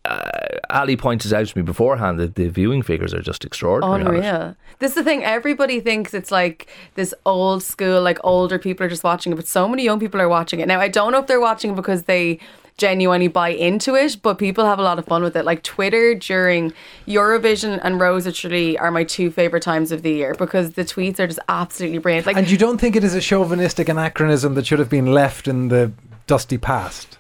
uh, 0.06 0.60
Ali 0.70 0.96
pointed 0.96 1.34
out 1.34 1.48
to 1.48 1.58
me 1.58 1.64
beforehand 1.64 2.20
that 2.20 2.36
the 2.36 2.48
viewing 2.48 2.82
figures 2.82 3.14
are 3.14 3.22
just 3.22 3.46
extraordinary. 3.46 4.02
on 4.02 4.16
it. 4.16 4.18
Unreal. 4.18 4.56
This 4.80 4.92
is 4.92 4.96
the 4.96 5.04
thing. 5.04 5.24
Everybody 5.24 5.80
thinks 5.80 6.14
it's 6.14 6.32
like 6.32 6.68
this 6.96 7.14
old 7.26 7.64
school, 7.64 8.02
like 8.02 8.20
older 8.24 8.60
people 8.60 8.86
are 8.86 8.90
just 8.90 9.04
watching 9.04 9.32
it, 9.32 9.36
but 9.36 9.48
so 9.48 9.68
many 9.68 9.84
young 9.84 10.00
people 10.00 10.22
are 10.22 10.30
watching 10.30 10.60
it. 10.60 10.68
Now, 10.68 10.80
I 10.80 10.88
don't 10.88 11.12
know 11.12 11.20
if 11.20 11.28
they're 11.28 11.40
watching 11.40 11.72
it 11.72 11.76
because 11.76 12.04
they 12.04 12.40
genuinely 12.78 13.30
buy 13.30 13.50
into 13.50 13.96
it, 13.96 14.18
but 14.22 14.38
people 14.38 14.66
have 14.66 14.80
a 14.80 14.82
lot 14.82 15.00
of 15.00 15.06
fun 15.06 15.24
with 15.24 15.36
it. 15.36 15.46
Like 15.46 15.64
Twitter 15.64 16.14
during 16.14 16.74
Eurovision 17.08 17.80
and 17.84 18.00
Rose 18.00 18.26
of 18.26 18.36
are 18.80 18.92
my 18.92 19.04
two 19.04 19.32
favorite 19.32 19.64
times 19.64 19.92
of 19.92 20.02
the 20.02 20.12
year 20.12 20.36
because 20.38 20.74
the 20.74 20.84
tweets 20.84 21.20
are 21.20 21.28
just 21.28 21.40
absolutely 21.48 22.00
brilliant. 22.00 22.28
Like 22.28 22.36
And 22.36 22.50
you 22.50 22.58
don't 22.58 22.78
think 22.78 22.96
it 22.96 23.04
is 23.04 23.16
a 23.16 23.22
chauvinistic 23.22 23.88
anachronism 23.88 24.56
that 24.56 24.66
should 24.68 24.80
have 24.80 24.90
been 24.90 25.08
left 25.08 25.48
in 25.48 25.70
the 25.70 25.94
dusty 26.28 26.58
past? 26.58 27.18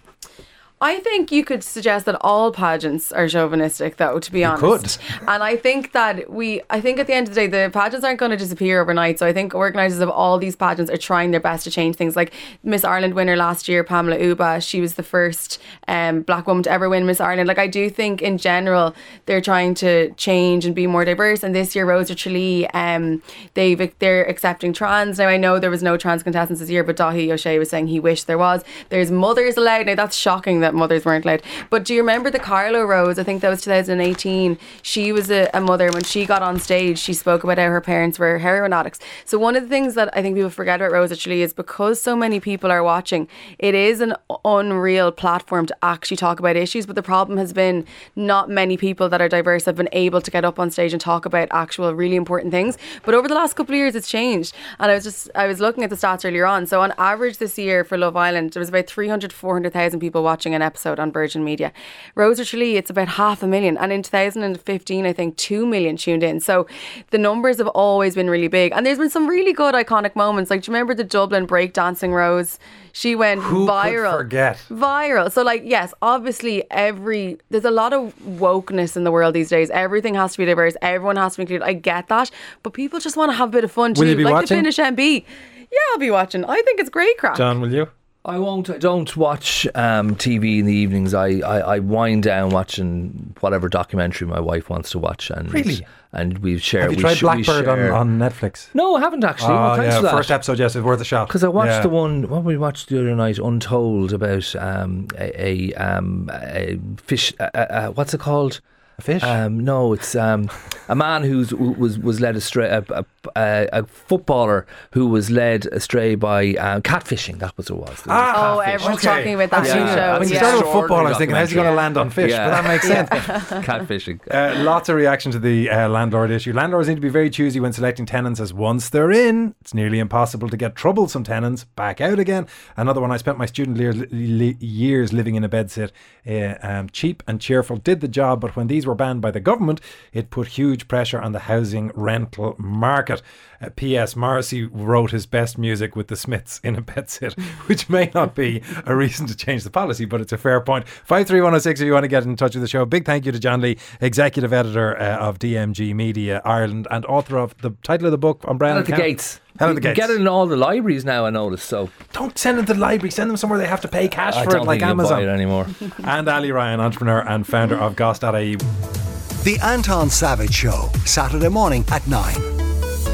I 0.85 0.99
think 0.99 1.31
you 1.31 1.43
could 1.43 1.63
suggest 1.63 2.05
that 2.05 2.15
all 2.21 2.51
pageants 2.51 3.11
are 3.11 3.27
chauvinistic, 3.27 3.97
though. 3.97 4.19
To 4.19 4.31
be 4.31 4.45
honest, 4.45 4.99
could. 4.99 5.27
and 5.27 5.41
I 5.41 5.55
think 5.55 5.93
that 5.93 6.29
we, 6.29 6.61
I 6.69 6.79
think 6.79 6.99
at 6.99 7.07
the 7.07 7.13
end 7.13 7.27
of 7.27 7.33
the 7.33 7.41
day, 7.41 7.47
the 7.47 7.71
pageants 7.73 8.05
aren't 8.05 8.19
going 8.19 8.29
to 8.29 8.37
disappear 8.37 8.81
overnight. 8.81 9.17
So 9.17 9.25
I 9.25 9.33
think 9.33 9.55
organisers 9.55 9.99
of 9.99 10.09
all 10.09 10.37
these 10.37 10.55
pageants 10.55 10.91
are 10.91 10.97
trying 10.97 11.31
their 11.31 11.39
best 11.39 11.63
to 11.63 11.71
change 11.71 11.95
things. 11.95 12.15
Like 12.15 12.33
Miss 12.61 12.83
Ireland 12.83 13.15
winner 13.15 13.35
last 13.35 13.67
year, 13.67 13.83
Pamela 13.83 14.19
Uba, 14.19 14.61
she 14.61 14.79
was 14.79 14.93
the 14.93 15.01
first 15.01 15.59
um, 15.87 16.21
black 16.21 16.45
woman 16.45 16.61
to 16.63 16.69
ever 16.69 16.87
win 16.87 17.07
Miss 17.07 17.19
Ireland. 17.19 17.47
Like 17.47 17.57
I 17.57 17.65
do 17.65 17.89
think 17.89 18.21
in 18.21 18.37
general 18.37 18.95
they're 19.25 19.41
trying 19.41 19.73
to 19.75 20.11
change 20.17 20.67
and 20.67 20.75
be 20.75 20.85
more 20.85 21.03
diverse. 21.03 21.41
And 21.41 21.55
this 21.55 21.75
year, 21.75 21.87
Rosa 21.87 22.13
Tralee, 22.13 22.69
um, 22.75 23.23
they've 23.55 23.91
they're 23.97 24.29
accepting 24.29 24.71
trans. 24.71 25.17
Now 25.17 25.29
I 25.29 25.37
know 25.37 25.57
there 25.57 25.71
was 25.71 25.81
no 25.81 25.97
trans 25.97 26.21
contestants 26.21 26.59
this 26.59 26.69
year, 26.69 26.83
but 26.83 26.95
Dáithí 26.95 27.29
Ó 27.29 27.33
Sé 27.33 27.57
was 27.57 27.71
saying 27.71 27.87
he 27.87 27.99
wished 27.99 28.27
there 28.27 28.37
was. 28.37 28.63
There's 28.89 29.09
mothers 29.09 29.57
allowed. 29.57 29.87
Now 29.87 29.95
that's 29.95 30.15
shocking 30.15 30.59
that 30.59 30.74
mothers 30.75 31.05
weren't 31.05 31.25
allowed. 31.25 31.41
But 31.69 31.85
do 31.85 31.93
you 31.93 32.01
remember 32.01 32.29
the 32.29 32.39
Carlow 32.39 32.83
Rose? 32.83 33.17
I 33.19 33.23
think 33.23 33.41
that 33.41 33.49
was 33.49 33.61
2018. 33.61 34.57
She 34.81 35.11
was 35.11 35.31
a, 35.31 35.49
a 35.53 35.61
mother 35.61 35.91
when 35.91 36.03
she 36.03 36.25
got 36.25 36.41
on 36.41 36.59
stage. 36.59 36.99
She 36.99 37.13
spoke 37.13 37.43
about 37.43 37.57
how 37.57 37.65
her 37.65 37.81
parents 37.81 38.19
were 38.19 38.39
heroin 38.39 38.73
addicts. 38.73 38.99
So 39.25 39.37
one 39.37 39.55
of 39.55 39.63
the 39.63 39.69
things 39.69 39.95
that 39.95 40.15
I 40.15 40.21
think 40.21 40.35
people 40.35 40.49
forget 40.49 40.81
about 40.81 40.91
Rose 40.91 41.11
actually 41.11 41.41
is 41.41 41.53
because 41.53 42.01
so 42.01 42.15
many 42.15 42.39
people 42.39 42.71
are 42.71 42.83
watching. 42.83 43.27
It 43.59 43.75
is 43.75 44.01
an 44.01 44.15
unreal 44.43 45.11
platform 45.11 45.65
to 45.67 45.75
actually 45.81 46.17
talk 46.17 46.39
about 46.39 46.55
issues. 46.55 46.85
But 46.85 46.95
the 46.95 47.03
problem 47.03 47.37
has 47.37 47.53
been 47.53 47.85
not 48.15 48.49
many 48.49 48.77
people 48.77 49.09
that 49.09 49.21
are 49.21 49.29
diverse 49.29 49.65
have 49.65 49.75
been 49.75 49.89
able 49.91 50.21
to 50.21 50.31
get 50.31 50.45
up 50.45 50.59
on 50.59 50.71
stage 50.71 50.93
and 50.93 51.01
talk 51.01 51.25
about 51.25 51.47
actual 51.51 51.93
really 51.93 52.15
important 52.15 52.51
things. 52.51 52.77
But 53.03 53.15
over 53.15 53.27
the 53.27 53.35
last 53.35 53.55
couple 53.55 53.73
of 53.73 53.77
years, 53.77 53.95
it's 53.95 54.09
changed. 54.09 54.53
And 54.79 54.91
I 54.91 54.95
was 54.95 55.03
just 55.03 55.29
I 55.35 55.47
was 55.47 55.59
looking 55.59 55.83
at 55.83 55.89
the 55.89 55.95
stats 55.95 56.25
earlier 56.25 56.45
on. 56.45 56.67
So 56.67 56.81
on 56.81 56.93
average 56.97 57.37
this 57.37 57.57
year 57.57 57.83
for 57.83 57.97
Love 57.97 58.15
Island, 58.15 58.51
there 58.51 58.59
was 58.59 58.69
about 58.69 58.87
300 58.87 59.33
400,000 59.33 59.99
people 59.99 60.23
watching 60.23 60.55
an 60.55 60.61
episode 60.65 60.99
on 60.99 61.11
Virgin 61.11 61.43
Media. 61.43 61.71
Rose 62.15 62.39
of 62.39 62.47
Tralee, 62.47 62.75
it's 62.75 62.89
about 62.89 63.07
half 63.07 63.41
a 63.43 63.47
million. 63.47 63.77
And 63.77 63.91
in 63.93 64.03
2015, 64.03 65.05
I 65.05 65.13
think 65.13 65.37
2 65.37 65.65
million 65.65 65.95
tuned 65.95 66.23
in. 66.23 66.39
So 66.39 66.67
the 67.11 67.17
numbers 67.17 67.57
have 67.59 67.67
always 67.69 68.15
been 68.15 68.29
really 68.29 68.49
big. 68.49 68.73
And 68.73 68.85
there's 68.85 68.97
been 68.97 69.09
some 69.09 69.27
really 69.27 69.53
good 69.53 69.75
iconic 69.75 70.15
moments. 70.15 70.49
Like, 70.51 70.63
do 70.63 70.71
you 70.71 70.73
remember 70.73 70.93
the 70.93 71.03
Dublin 71.03 71.47
breakdancing 71.47 72.11
Rose? 72.11 72.59
She 72.91 73.13
went 73.13 73.41
Who 73.41 73.65
could 73.65 73.73
viral. 73.73 74.17
forget? 74.17 74.55
Viral. 74.69 75.31
So, 75.31 75.43
like, 75.43 75.63
yes, 75.65 75.93
obviously, 76.01 76.63
every 76.71 77.37
there's 77.49 77.65
a 77.65 77.71
lot 77.71 77.91
of 77.91 78.15
wokeness 78.25 78.95
in 78.95 79.03
the 79.03 79.11
world 79.11 79.35
these 79.35 79.49
days. 79.49 79.69
Everything 79.69 80.15
has 80.15 80.31
to 80.31 80.37
be 80.37 80.45
diverse. 80.45 80.75
Everyone 80.81 81.17
has 81.17 81.33
to 81.33 81.39
be 81.39 81.41
included. 81.43 81.65
I 81.65 81.73
get 81.73 82.07
that, 82.07 82.31
but 82.63 82.71
people 82.71 82.99
just 83.01 83.17
want 83.17 83.31
to 83.31 83.35
have 83.35 83.49
a 83.49 83.51
bit 83.51 83.63
of 83.65 83.71
fun 83.71 83.93
too. 83.93 84.01
Will 84.01 84.07
you 84.07 84.15
be 84.15 84.23
like 84.23 84.33
watching? 84.33 84.63
the 84.63 84.71
Finish 84.71 84.77
MB. 84.77 85.25
Yeah, 85.71 85.77
I'll 85.91 85.99
be 85.99 86.09
watching. 86.09 86.45
I 86.45 86.61
think 86.61 86.79
it's 86.79 86.89
great 86.89 87.17
crack. 87.17 87.35
John, 87.35 87.59
will 87.59 87.73
you? 87.73 87.89
I 88.25 88.39
won't. 88.39 88.69
I 88.71 88.79
don't 88.79 89.15
watch 89.15 89.67
um, 89.75 90.15
TV 90.15 90.59
in 90.59 90.65
the 90.65 90.73
evenings. 90.73 91.13
I, 91.13 91.27
I, 91.39 91.59
I 91.75 91.79
wind 91.79 92.23
down 92.23 92.49
watching 92.49 93.35
whatever 93.39 93.69
documentary 93.69 94.27
my 94.27 94.39
wife 94.39 94.67
wants 94.69 94.89
to 94.91 94.99
watch, 94.99 95.29
and 95.29 95.53
Really? 95.53 95.85
and 96.11 96.39
we 96.39 96.57
share. 96.57 96.81
Have 96.81 96.91
you 96.93 96.97
we 96.97 97.01
tried 97.03 97.17
sh- 97.17 97.21
Blackbird 97.21 97.67
on, 97.67 97.79
on 97.91 98.17
Netflix? 98.19 98.67
No, 98.73 98.95
I 98.95 98.99
haven't 99.01 99.23
actually. 99.23 99.53
Oh, 99.53 99.55
well, 99.55 99.75
thanks 99.75 99.93
yeah, 99.93 99.99
for 99.99 100.03
that. 100.07 100.11
first 100.13 100.31
episode, 100.31 100.57
yes, 100.57 100.75
it's 100.75 100.83
worth 100.83 100.99
a 101.01 101.05
shot. 101.05 101.27
Because 101.27 101.43
I 101.43 101.49
watched 101.49 101.69
Yeah. 101.69 101.81
the 101.81 101.89
one, 101.89 102.27
what 102.27 102.43
we 102.43 102.57
watched 102.57 102.89
the 102.89 102.99
other 102.99 103.15
night, 103.15 103.37
Untold, 103.37 104.11
about 104.11 104.55
um, 104.55 105.07
a, 105.19 105.45
a, 105.71 105.73
um, 105.75 106.27
a 106.33 106.79
fish. 106.97 107.31
Uh, 107.39 107.43
uh, 107.53 107.87
what's 107.89 108.13
it 108.15 108.19
called? 108.21 108.59
A 108.97 109.01
fish? 109.01 109.23
Um, 109.23 109.59
no, 109.59 109.91
it's 109.93 110.15
um, 110.15 110.49
a 110.87 110.95
man 110.95 111.23
who's 111.23 111.53
was 111.53 111.99
was 111.99 112.21
led 112.21 112.35
astray. 112.37 112.67
A, 112.69 112.83
a, 112.89 113.05
a, 113.35 113.69
a 113.73 113.85
footballer 113.85 114.65
who 114.91 115.07
was 115.07 115.29
led 115.29 115.65
astray 115.67 116.15
by 116.15 116.53
um, 116.55 116.81
catfishing. 116.81 117.39
That 117.39 117.57
was 117.57 117.69
what 117.71 117.89
it 117.89 117.89
was. 117.91 118.03
Ah, 118.07 118.53
Oh, 118.55 118.59
catfish. 118.61 118.73
everyone's 118.75 119.05
Okay. 119.05 119.15
talking 119.17 119.33
about 119.35 119.49
that 119.49 119.59
I've 119.61 119.67
seen 119.67 119.83
new 119.85 119.91
it. 119.91 119.95
show. 119.95 120.19
When 120.19 120.27
you 120.29 120.33
yeah. 120.35 120.39
started 120.39 120.57
with 120.65 120.73
football, 120.73 121.05
I 121.05 121.09
was 121.09 121.17
thinking, 121.17 121.35
how's 121.35 121.49
he 121.49 121.55
going 121.55 121.67
to 121.67 121.73
land 121.73 121.97
on 121.97 122.09
fish? 122.09 122.31
Yeah. 122.31 122.49
But 122.49 122.61
that 122.61 122.67
makes 122.69 122.87
sense. 122.87 123.09
catfishing. 123.65 124.19
Uh, 124.31 124.63
lots 124.63 124.87
of 124.89 124.95
reaction 124.95 125.31
to 125.33 125.39
the 125.39 125.69
uh, 125.69 125.89
landlord 125.89 126.31
issue. 126.31 126.53
Landlords 126.53 126.87
need 126.87 126.95
to 126.95 127.01
be 127.01 127.09
very 127.09 127.29
choosy 127.29 127.59
when 127.59 127.73
selecting 127.73 128.05
tenants, 128.05 128.39
as 128.39 128.53
once 128.53 128.89
they're 128.89 129.11
in, 129.11 129.55
it's 129.61 129.73
nearly 129.73 129.99
impossible 129.99 130.49
to 130.49 130.57
get 130.57 130.75
troublesome 130.75 131.23
tenants 131.23 131.63
back 131.75 131.99
out 131.99 132.19
again. 132.19 132.47
Another 132.77 133.01
one. 133.01 133.11
I 133.11 133.17
spent 133.17 133.37
my 133.37 133.45
student 133.45 133.77
lear- 133.77 133.93
li- 133.93 134.57
years 134.59 135.11
living 135.11 135.35
in 135.35 135.43
a 135.43 135.49
bedsit. 135.49 135.91
Uh, 136.27 136.55
um, 136.65 136.89
cheap 136.89 137.23
and 137.27 137.41
cheerful 137.41 137.77
did 137.77 137.99
the 138.01 138.07
job, 138.07 138.39
but 138.39 138.55
when 138.55 138.67
these 138.67 138.84
were 138.85 138.95
banned 138.95 139.21
by 139.21 139.31
the 139.31 139.39
government, 139.39 139.81
it 140.13 140.29
put 140.29 140.49
huge 140.49 140.87
pressure 140.87 141.19
on 141.19 141.31
the 141.31 141.39
housing 141.39 141.91
rental 141.95 142.55
market. 142.57 143.21
Uh, 143.61 143.69
P.S. 143.75 144.15
Morrissey 144.15 144.63
wrote 144.63 145.11
his 145.11 145.25
best 145.25 145.57
music 145.57 145.95
with 145.95 146.07
the 146.07 146.15
Smiths 146.15 146.59
in 146.63 146.75
a 146.75 146.81
bedsit, 146.81 147.39
which 147.67 147.89
may 147.89 148.11
not 148.13 148.35
be 148.35 148.61
a 148.85 148.95
reason 148.95 149.27
to 149.27 149.35
change 149.35 149.63
the 149.63 149.69
policy, 149.69 150.05
but 150.05 150.21
it's 150.21 150.33
a 150.33 150.37
fair 150.37 150.59
point. 150.61 150.87
53106 150.87 151.79
if 151.79 151.85
you 151.85 151.93
want 151.93 152.03
to 152.03 152.09
get 152.09 152.23
in 152.23 152.35
touch 152.35 152.55
with 152.55 152.61
the 152.61 152.67
show. 152.67 152.85
Big 152.85 153.05
thank 153.05 153.25
you 153.25 153.31
to 153.31 153.39
John 153.39 153.61
Lee, 153.61 153.77
executive 154.01 154.53
editor 154.53 154.97
uh, 154.99 155.17
of 155.17 155.39
DMG 155.39 155.93
Media 155.95 156.41
Ireland 156.45 156.87
and 156.91 157.05
author 157.05 157.37
of 157.37 157.57
the 157.59 157.71
title 157.83 158.07
of 158.07 158.11
the 158.11 158.17
book 158.17 158.43
Hell 158.43 158.79
at 158.79 158.85
the 158.85 159.03
gates. 159.03 159.39
Hell 159.57 159.69
at 159.69 159.71
You 159.71 159.75
the 159.75 159.81
gates. 159.81 159.97
Get 159.97 160.09
it 160.09 160.19
in 160.19 160.27
all 160.27 160.45
the 160.47 160.57
libraries 160.57 161.05
now. 161.05 161.25
I 161.25 161.29
noticed. 161.29 161.67
So 161.67 161.89
Don't 162.13 162.37
send 162.37 162.57
them 162.57 162.65
to 162.65 162.73
the 162.73 162.79
library. 162.79 163.11
Send 163.11 163.29
them 163.29 163.37
somewhere 163.37 163.57
they 163.59 163.67
have 163.67 163.81
to 163.81 163.87
pay 163.87 164.07
cash 164.07 164.35
I 164.35 164.43
for 164.43 164.51
don't 164.51 164.61
it, 164.61 164.65
like 164.65 164.79
think 164.81 164.89
you 164.89 164.95
buy 164.95 165.21
it 165.21 165.29
Amazon. 165.29 165.29
anymore. 165.29 165.67
And 166.03 166.27
Ali 166.27 166.51
Ryan, 166.51 166.79
entrepreneur 166.81 167.19
and 167.27 167.45
founder 167.47 167.75
of 167.77 167.95
Goss.ie. 167.95 168.55
The 168.55 169.59
Anton 169.63 170.09
Savage 170.09 170.53
Show, 170.53 170.89
Saturday 171.05 171.49
morning 171.49 171.85
at 171.91 172.05
9 172.07 172.35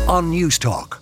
on 0.08 0.30
News 0.30 0.58
Talk. 0.58 1.01